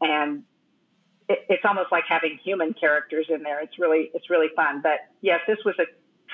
[0.00, 0.42] and
[1.28, 3.60] it, it's almost like having human characters in there.
[3.60, 4.82] It's really it's really fun.
[4.82, 5.84] But yes, this was a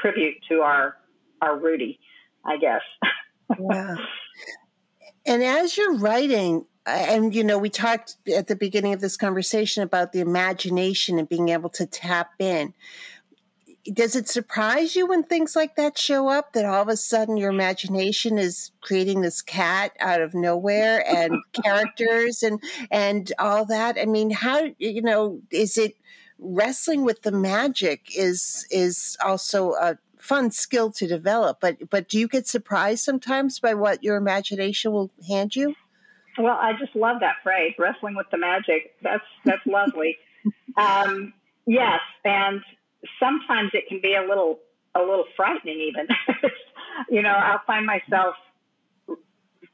[0.00, 0.96] tribute to our
[1.40, 2.00] our Rudy,
[2.44, 2.82] I guess.
[3.60, 3.96] yeah.
[5.24, 9.82] And as you're writing, and you know, we talked at the beginning of this conversation
[9.82, 12.74] about the imagination and being able to tap in.
[13.92, 17.36] Does it surprise you when things like that show up that all of a sudden
[17.36, 23.98] your imagination is creating this cat out of nowhere and characters and and all that?
[23.98, 25.96] I mean, how you know, is it
[26.38, 32.18] wrestling with the magic is is also a fun skill to develop, but but do
[32.18, 35.74] you get surprised sometimes by what your imagination will hand you?
[36.38, 38.94] Well, I just love that phrase, wrestling with the magic.
[39.02, 40.16] That's that's lovely.
[40.74, 41.34] Um,
[41.66, 42.62] yes, and
[43.20, 44.58] sometimes it can be a little
[44.94, 46.08] a little frightening even.
[47.10, 48.36] you know, I'll find myself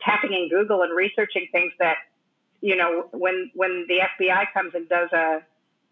[0.01, 1.96] tapping in Google and researching things that,
[2.61, 5.40] you know, when when the FBI comes and does a,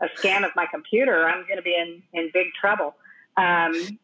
[0.00, 2.96] a scan of my computer, I'm going to be in, in big trouble.
[3.36, 3.98] Um,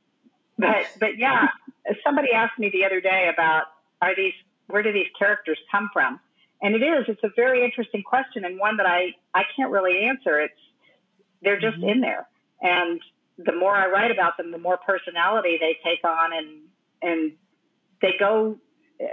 [0.62, 1.48] but but yeah,
[2.04, 3.64] somebody asked me the other day about
[4.00, 4.32] are these
[4.68, 6.20] where do these characters come from?
[6.62, 10.04] And it is it's a very interesting question and one that I I can't really
[10.06, 10.40] answer.
[10.40, 10.54] It's
[11.42, 11.88] they're just mm-hmm.
[11.88, 12.28] in there,
[12.60, 13.00] and
[13.38, 16.48] the more I write about them, the more personality they take on, and
[17.02, 17.32] and
[18.00, 18.58] they go.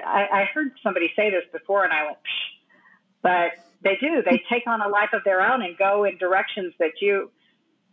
[0.06, 3.24] I, I heard somebody say this before, and I went, Psh.
[3.24, 3.52] but
[3.84, 4.22] they do.
[4.24, 7.32] They take on a life of their own and go in directions that you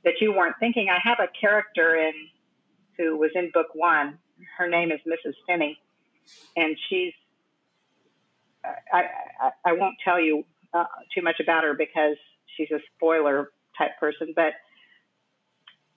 [0.05, 0.89] that you weren't thinking.
[0.91, 2.13] I have a character in
[2.97, 4.19] who was in book one.
[4.59, 5.35] Her name is Mrs.
[5.47, 5.79] Finney,
[6.57, 7.13] and she's.
[8.93, 9.05] I,
[9.41, 10.45] I, I won't tell you
[10.75, 10.85] uh,
[11.15, 12.17] too much about her because
[12.57, 14.53] she's a spoiler type person, but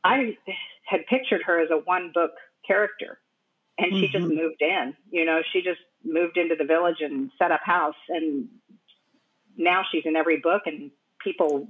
[0.04, 0.38] I
[0.86, 2.32] had pictured her as a one book
[2.66, 3.20] character,
[3.78, 4.18] and she mm-hmm.
[4.18, 4.95] just moved in.
[5.12, 8.47] You know, she just moved into the village and set up house, and
[9.58, 10.91] now she's in every book, and
[11.24, 11.68] people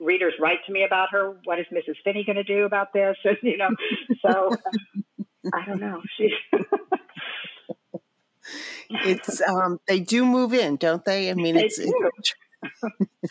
[0.00, 1.36] readers write to me about her.
[1.44, 1.96] What is Mrs.
[2.02, 3.16] Finney going to do about this?
[3.24, 3.70] And, you know,
[4.24, 4.56] so
[5.54, 6.00] I don't know.
[6.16, 6.30] She.
[8.90, 11.30] it's um they do move in, don't they?
[11.30, 11.78] I mean, they it's.
[11.78, 12.10] Do.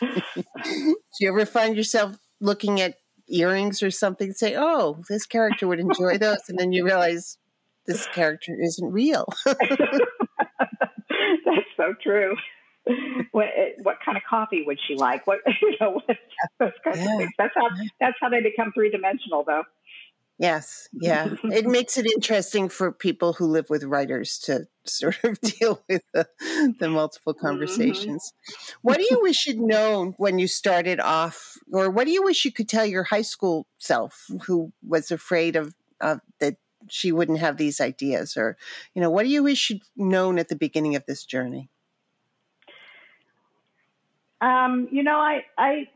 [0.00, 2.94] do you ever find yourself looking at
[3.28, 4.28] earrings or something?
[4.28, 7.36] and Say, oh, this character would enjoy those, and then you realize
[7.86, 9.26] this character isn't real.
[9.44, 9.58] That's
[11.76, 12.34] so true.
[13.32, 15.26] what, eh, what kind of coffee would she like?
[15.26, 16.18] What you know, what,
[16.58, 17.12] those kinds yeah.
[17.12, 17.32] of things.
[17.38, 17.68] That's how
[18.00, 19.64] that's how they become three dimensional, though.
[20.40, 21.34] Yes, yeah.
[21.44, 26.00] it makes it interesting for people who live with writers to sort of deal with
[26.14, 26.26] the,
[26.78, 27.46] the multiple mm-hmm.
[27.46, 28.32] conversations.
[28.32, 28.78] Mm-hmm.
[28.80, 32.46] What do you wish you'd known when you started off, or what do you wish
[32.46, 36.56] you could tell your high school self who was afraid of, of that
[36.88, 38.56] she wouldn't have these ideas, or
[38.94, 41.68] you know, what do you wish you'd known at the beginning of this journey?
[44.40, 45.88] Um, you know, I, I,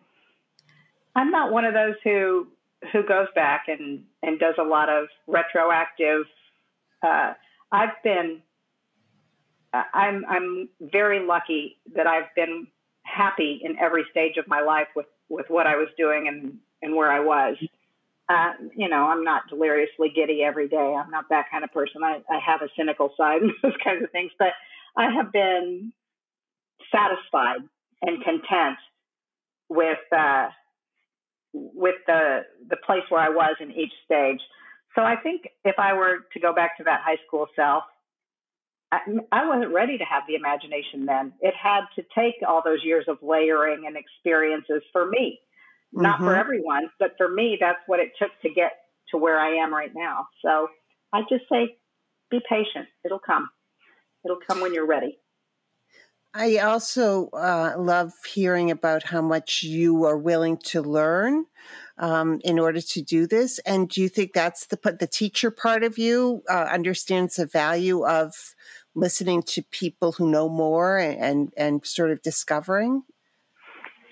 [1.14, 2.49] I'm not one of those who
[2.92, 6.26] who goes back and and does a lot of retroactive.
[7.03, 7.34] Uh,
[7.72, 8.40] I've been.
[9.72, 12.68] I'm I'm very lucky that I've been
[13.03, 16.95] happy in every stage of my life with with what I was doing and and
[16.95, 17.57] where I was.
[18.28, 20.95] Uh, you know, I'm not deliriously giddy every day.
[20.99, 22.03] I'm not that kind of person.
[22.03, 24.53] I, I have a cynical side and those kinds of things, but
[24.97, 25.92] I have been
[26.90, 27.68] satisfied
[28.07, 28.76] and content
[29.68, 30.48] with uh,
[31.52, 34.40] with the the place where I was in each stage.
[34.94, 37.84] So I think if I were to go back to that high school self,
[38.92, 38.98] I,
[39.32, 41.32] I wasn't ready to have the imagination then.
[41.40, 45.40] It had to take all those years of layering and experiences for me,
[45.92, 46.26] not mm-hmm.
[46.26, 48.72] for everyone, but for me, that's what it took to get
[49.11, 50.26] to where I am right now.
[50.44, 50.68] So
[51.12, 51.76] I just say,
[52.30, 52.86] be patient.
[53.05, 53.48] It'll come.
[54.24, 55.18] It'll come when you're ready.
[56.37, 61.47] I also uh, love hearing about how much you are willing to learn
[61.97, 63.61] um, in order to do this.
[63.61, 68.05] And do you think that's the the teacher part of you uh, understands the value
[68.05, 68.35] of
[68.97, 73.05] listening to people who know more and and, and sort of discovering?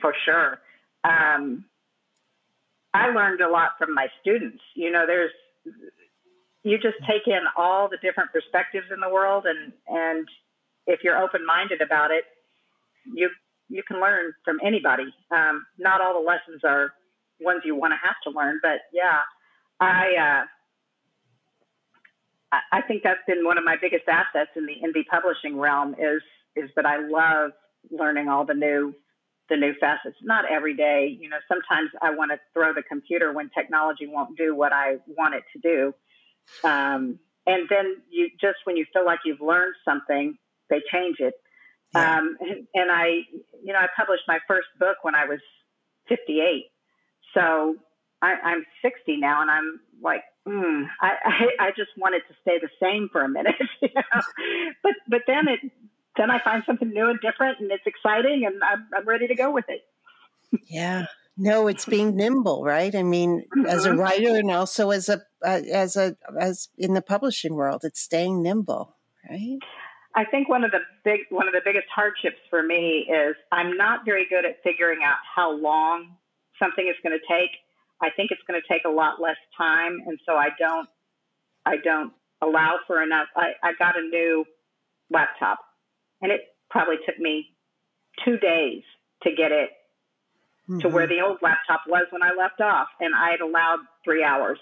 [0.01, 0.61] For sure.
[1.03, 1.65] Um,
[2.95, 4.63] I learned a lot from my students.
[4.77, 5.33] You know, there's
[6.63, 10.29] you just take in all the different perspectives in the world and and
[10.87, 12.25] if you're open minded about it,
[13.15, 13.31] you
[13.69, 15.13] you can learn from anybody.
[15.31, 16.93] Um, not all the lessons are
[17.41, 19.21] ones you want to have to learn, but yeah,
[19.81, 20.45] I
[22.53, 25.95] uh, I think that's been one of my biggest assets in the indie publishing realm
[25.99, 26.23] is
[26.55, 27.53] is that I love
[27.91, 28.95] learning all the new
[29.49, 30.17] the new facets.
[30.23, 31.39] Not every day, you know.
[31.49, 35.45] Sometimes I want to throw the computer when technology won't do what I want it
[35.55, 35.95] to do.
[36.69, 40.37] Um, and then you just when you feel like you've learned something,
[40.73, 41.35] they change it.
[41.95, 42.19] Yeah.
[42.19, 43.29] Um, and, and I,
[43.63, 45.41] you know, I published my first book when I was
[46.09, 46.65] 58.
[47.35, 47.77] So
[48.23, 52.59] I, I'm 60 now, and I'm like, mm, I, I, I just wanted to stay
[52.59, 54.23] the same for a minute, you know?
[54.83, 55.61] but but then it
[56.17, 59.35] then I find something new and different, and it's exciting, and I'm, I'm ready to
[59.35, 59.81] go with it.
[60.67, 61.07] Yeah.
[61.39, 62.95] No, it's being nimble, right?
[62.95, 63.67] I mean, mm-hmm.
[63.67, 64.01] as a mm-hmm.
[64.01, 68.43] writer and also as a uh, as a as in the publishing world, it's staying
[68.43, 68.95] nimble,
[69.29, 69.59] right?
[70.15, 73.77] I think one of the big one of the biggest hardships for me is I'm
[73.77, 76.17] not very good at figuring out how long
[76.59, 77.51] something is going to take.
[78.01, 80.89] I think it's going to take a lot less time, and so I don't
[81.65, 83.29] I don't allow for enough.
[83.37, 84.45] I, I got a new
[85.11, 85.61] laptop,
[86.21, 87.47] and it probably took me
[88.25, 88.83] two days
[89.23, 89.71] to get it
[90.69, 90.81] mm-hmm.
[90.81, 91.17] to where mm-hmm.
[91.17, 94.59] the old laptop was when I left off, and I had allowed three hours.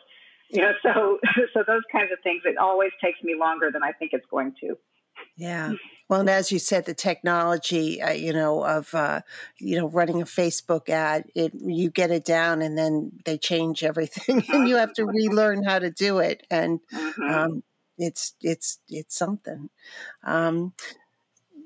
[0.51, 1.19] You know, so
[1.55, 2.43] so those kinds of things.
[2.45, 4.77] It always takes me longer than I think it's going to.
[5.41, 5.73] Yeah.
[6.11, 9.23] Well, and as you said, the technology, uh, you know, of uh,
[9.59, 13.83] you know running a Facebook ad, it you get it down, and then they change
[13.83, 17.23] everything, and you have to relearn how to do it, and mm-hmm.
[17.23, 17.63] um,
[17.97, 19.71] it's it's it's something.
[20.23, 20.75] Um,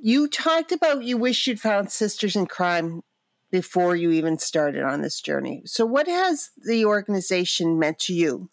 [0.00, 3.02] you talked about you wish you'd found Sisters in Crime
[3.50, 5.62] before you even started on this journey.
[5.64, 8.50] So, what has the organization meant to you?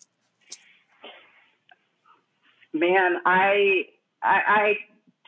[2.74, 3.86] Man, I
[4.24, 4.74] I, I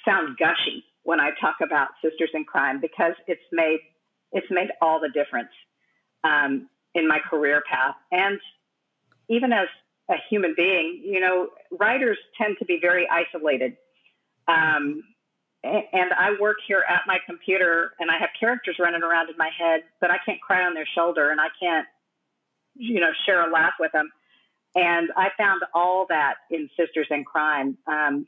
[0.05, 3.79] sound gushy when I talk about Sisters in Crime because it's made
[4.31, 5.51] it's made all the difference
[6.23, 8.39] um, in my career path and
[9.29, 9.67] even as
[10.09, 11.01] a human being.
[11.05, 13.77] You know, writers tend to be very isolated.
[14.47, 15.03] Um,
[15.63, 19.49] and I work here at my computer and I have characters running around in my
[19.57, 21.87] head, but I can't cry on their shoulder and I can't,
[22.75, 24.09] you know, share a laugh with them.
[24.75, 27.77] And I found all that in Sisters in Crime.
[27.87, 28.25] Um,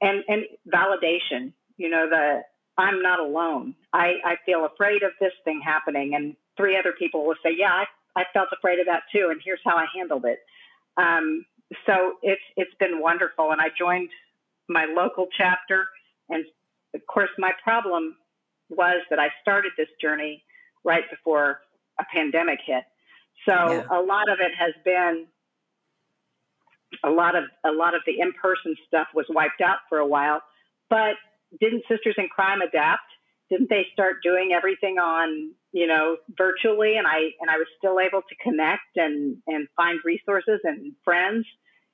[0.00, 2.42] and, and validation, you know, the
[2.76, 3.74] I'm not alone.
[3.92, 6.14] I, I feel afraid of this thing happening.
[6.14, 7.70] And three other people will say, yeah,
[8.16, 9.28] I, I felt afraid of that too.
[9.30, 10.40] And here's how I handled it.
[10.96, 11.46] Um,
[11.86, 13.52] so it's, it's been wonderful.
[13.52, 14.10] And I joined
[14.68, 15.86] my local chapter
[16.28, 16.44] and
[16.94, 18.16] of course, my problem
[18.70, 20.42] was that I started this journey
[20.84, 21.60] right before
[21.98, 22.84] a pandemic hit.
[23.46, 23.86] So yeah.
[23.90, 25.26] a lot of it has been
[27.02, 30.40] a lot of a lot of the in-person stuff was wiped out for a while.
[30.90, 31.14] But
[31.60, 33.02] didn't Sisters in Crime adapt?
[33.50, 36.96] Didn't they start doing everything on you know virtually?
[36.96, 41.46] And I and I was still able to connect and and find resources and friends.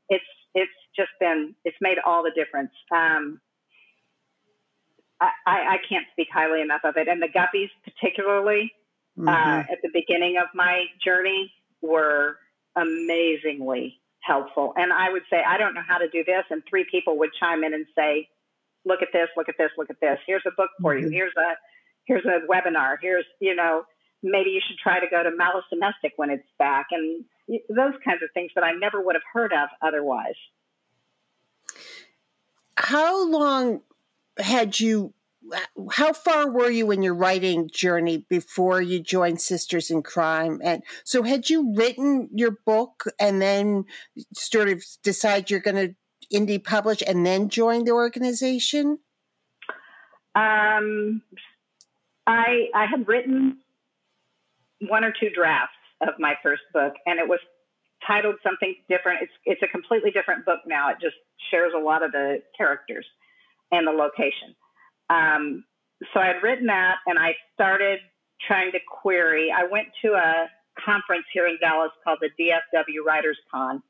[0.08, 0.24] It's
[0.54, 2.72] it's just been it's made all the difference.
[2.92, 3.40] Um,
[5.20, 7.06] I, I can't speak highly enough of it.
[7.06, 8.72] And the guppies, particularly
[9.18, 9.28] uh, mm-hmm.
[9.28, 12.36] uh, at the beginning of my journey, were
[12.76, 14.72] amazingly helpful.
[14.76, 16.44] And I would say, I don't know how to do this.
[16.50, 18.28] And three people would chime in and say,
[18.84, 20.18] look at this, look at this, look at this.
[20.26, 21.06] Here's a book for mm-hmm.
[21.06, 21.10] you.
[21.10, 21.54] Here's a,
[22.04, 22.96] here's a webinar.
[23.00, 23.84] Here's, you know,
[24.22, 26.86] maybe you should try to go to Malice Domestic when it's back.
[26.90, 27.24] And
[27.68, 30.34] those kinds of things that I never would have heard of otherwise.
[32.76, 33.82] How long
[34.38, 35.12] had you
[35.92, 40.60] how far were you in your writing journey before you joined Sisters in Crime?
[40.62, 43.84] And so, had you written your book and then
[44.34, 45.94] sort of decide you're going to
[46.32, 48.98] indie publish and then join the organization?
[50.34, 51.22] Um,
[52.26, 53.58] I I had written
[54.88, 57.40] one or two drafts of my first book, and it was
[58.06, 59.22] titled something different.
[59.22, 60.90] It's it's a completely different book now.
[60.90, 61.16] It just
[61.50, 63.06] shares a lot of the characters
[63.72, 64.54] and the location.
[65.10, 65.64] Um,
[66.14, 67.98] so I had written that and I started
[68.46, 69.52] trying to query.
[69.54, 70.48] I went to a
[70.82, 73.82] conference here in Dallas called the DFW Writers Con,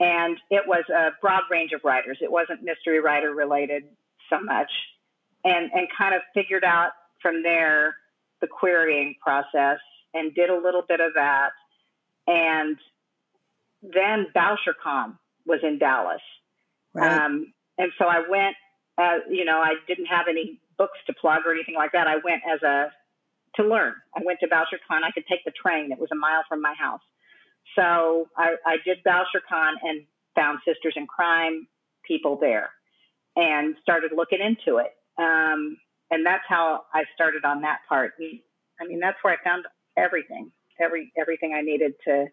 [0.00, 2.18] and it was a broad range of writers.
[2.20, 3.84] It wasn't mystery writer related
[4.28, 4.70] so much,
[5.44, 6.90] and and kind of figured out
[7.22, 7.96] from there
[8.40, 9.78] the querying process
[10.12, 11.50] and did a little bit of that,
[12.26, 12.76] and
[13.82, 15.16] then BoucherCon
[15.46, 16.20] was in Dallas,
[16.94, 17.24] right.
[17.24, 18.56] um, and so I went
[18.98, 22.06] uh, you know, I didn't have any books to plug or anything like that.
[22.06, 22.92] I went as a
[23.56, 23.94] to learn.
[24.16, 25.04] I went to BoucherCon.
[25.04, 25.92] I could take the train.
[25.92, 27.02] It was a mile from my house.
[27.76, 31.66] So I, I did BoucherCon and found Sisters in Crime
[32.06, 32.70] people there
[33.36, 34.92] and started looking into it.
[35.18, 35.76] Um,
[36.10, 38.12] and that's how I started on that part.
[38.20, 39.64] I mean, that's where I found
[39.96, 42.26] everything, every everything I needed to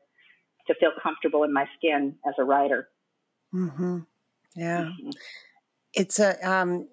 [0.67, 2.89] to feel comfortable in my skin as a writer.
[3.53, 3.99] Mm-hmm.
[4.55, 4.83] Yeah.
[4.83, 5.09] Mm-hmm.
[5.93, 6.87] It's a, um,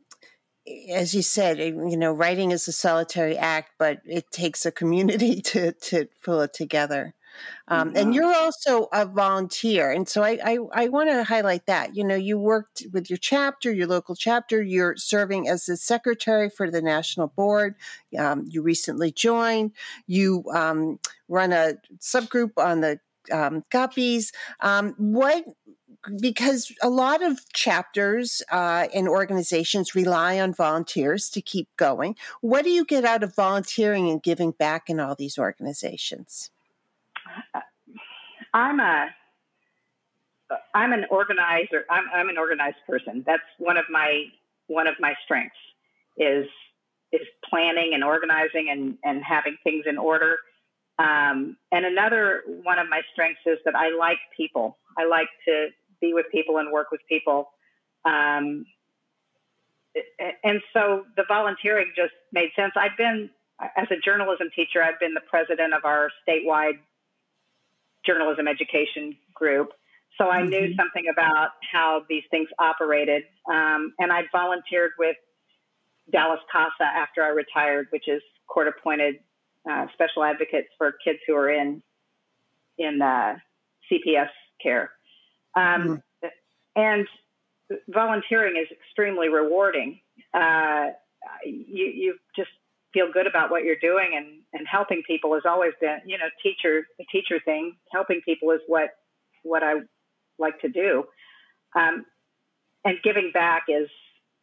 [0.90, 5.40] as you said, you know, writing is a solitary act, but it takes a community
[5.52, 7.14] to to pull it together.
[7.68, 11.96] Um, And you're also a volunteer, and so I I, I want to highlight that.
[11.96, 14.62] You know, you worked with your chapter, your local chapter.
[14.62, 17.76] You're serving as the secretary for the national board.
[18.18, 19.72] Um, you recently joined.
[20.06, 23.00] You um, run a subgroup on the
[23.32, 24.32] um, guppies.
[24.60, 25.44] Um, what
[26.20, 32.16] because a lot of chapters uh, and organizations rely on volunteers to keep going.
[32.40, 36.50] What do you get out of volunteering and giving back in all these organizations?
[38.54, 39.08] I'm a
[40.74, 41.84] I'm an organizer.
[41.90, 43.24] I'm, I'm an organized person.
[43.26, 44.24] That's one of my
[44.68, 45.56] one of my strengths
[46.16, 46.46] is
[47.12, 50.36] is planning and organizing and and having things in order.
[50.98, 54.78] Um, and another one of my strengths is that I like people.
[54.96, 55.68] I like to
[56.00, 57.50] be with people and work with people.
[58.04, 58.66] Um,
[60.44, 62.72] and so the volunteering just made sense.
[62.76, 63.30] I've been,
[63.60, 66.78] as a journalism teacher, I've been the president of our statewide
[68.04, 69.70] journalism education group.
[70.18, 70.48] So I mm-hmm.
[70.48, 73.24] knew something about how these things operated.
[73.50, 75.16] Um, and I volunteered with
[76.10, 79.16] Dallas CASA after I retired, which is court appointed
[79.68, 81.82] uh, special advocates for kids who are in
[82.78, 83.34] in uh,
[83.90, 84.28] CPS
[84.62, 84.90] care.
[85.56, 86.28] Um, mm-hmm.
[86.76, 87.06] And
[87.88, 90.00] volunteering is extremely rewarding.
[90.32, 90.88] Uh,
[91.44, 92.50] you, you just
[92.92, 96.28] feel good about what you're doing and, and helping people has always been, you know,
[96.42, 98.90] teacher, the teacher thing, helping people is what,
[99.42, 99.80] what I
[100.38, 101.04] like to do.
[101.74, 102.04] Um,
[102.84, 103.88] and giving back is,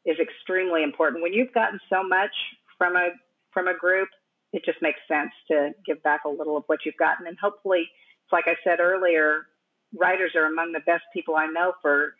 [0.05, 1.23] is extremely important.
[1.23, 2.31] When you've gotten so much
[2.77, 3.09] from a,
[3.51, 4.09] from a group,
[4.51, 7.25] it just makes sense to give back a little of what you've gotten.
[7.25, 7.87] And hopefully,
[8.23, 9.47] it's like I said earlier,
[9.93, 12.15] writers are among the best people I know for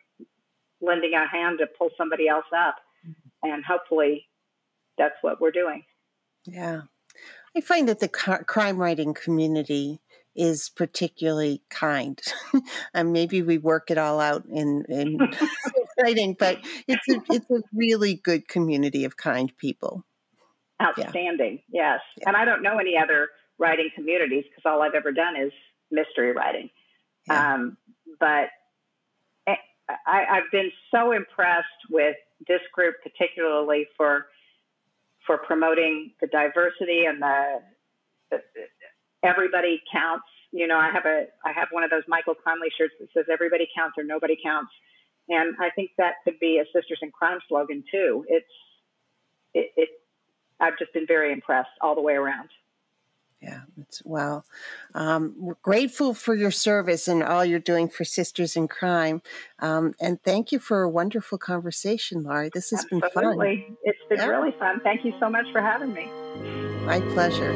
[0.81, 2.75] lending a hand to pull somebody else up.
[3.07, 3.51] Mm-hmm.
[3.51, 4.27] And hopefully
[4.97, 5.83] that's what we're doing.
[6.45, 6.81] Yeah.
[7.55, 10.01] I find that the crime writing community
[10.35, 12.19] is particularly kind.
[12.93, 15.17] and maybe we work it all out in, in
[16.03, 20.03] writing, but it's a, it's a really good community of kind people.
[20.81, 21.61] Outstanding.
[21.71, 21.93] Yeah.
[21.93, 22.01] Yes.
[22.17, 22.29] Yeah.
[22.29, 25.51] And I don't know any other writing communities because all I've ever done is
[25.91, 26.69] mystery writing.
[27.27, 27.53] Yeah.
[27.53, 27.77] Um,
[28.19, 28.49] but
[29.47, 29.55] eh,
[30.07, 32.15] I, I've been so impressed with
[32.47, 34.27] this group, particularly for
[35.25, 37.61] for promoting the diversity and the,
[38.29, 38.37] the,
[39.23, 40.25] everybody counts.
[40.51, 43.25] You know, I have a I have one of those Michael Connelly shirts that says
[43.31, 44.71] "Everybody counts" or "Nobody counts,"
[45.29, 48.25] and I think that could be a Sisters in Crime slogan too.
[48.27, 48.45] It's
[49.53, 49.89] it, it
[50.59, 52.49] I've just been very impressed all the way around.
[53.43, 54.45] Yeah, it's well.
[54.95, 59.21] Um, we're grateful for your service and all you're doing for Sisters in Crime.
[59.59, 62.49] Um, and thank you for a wonderful conversation, Lori.
[62.53, 63.09] This has Absolutely.
[63.13, 63.77] been fun.
[63.83, 64.27] It's been yeah.
[64.27, 64.79] really fun.
[64.81, 66.09] Thank you so much for having me.
[66.85, 67.53] My pleasure.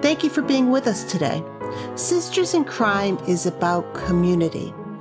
[0.00, 1.44] Thank you for being with us today.
[1.96, 4.72] Sisters in Crime is about community.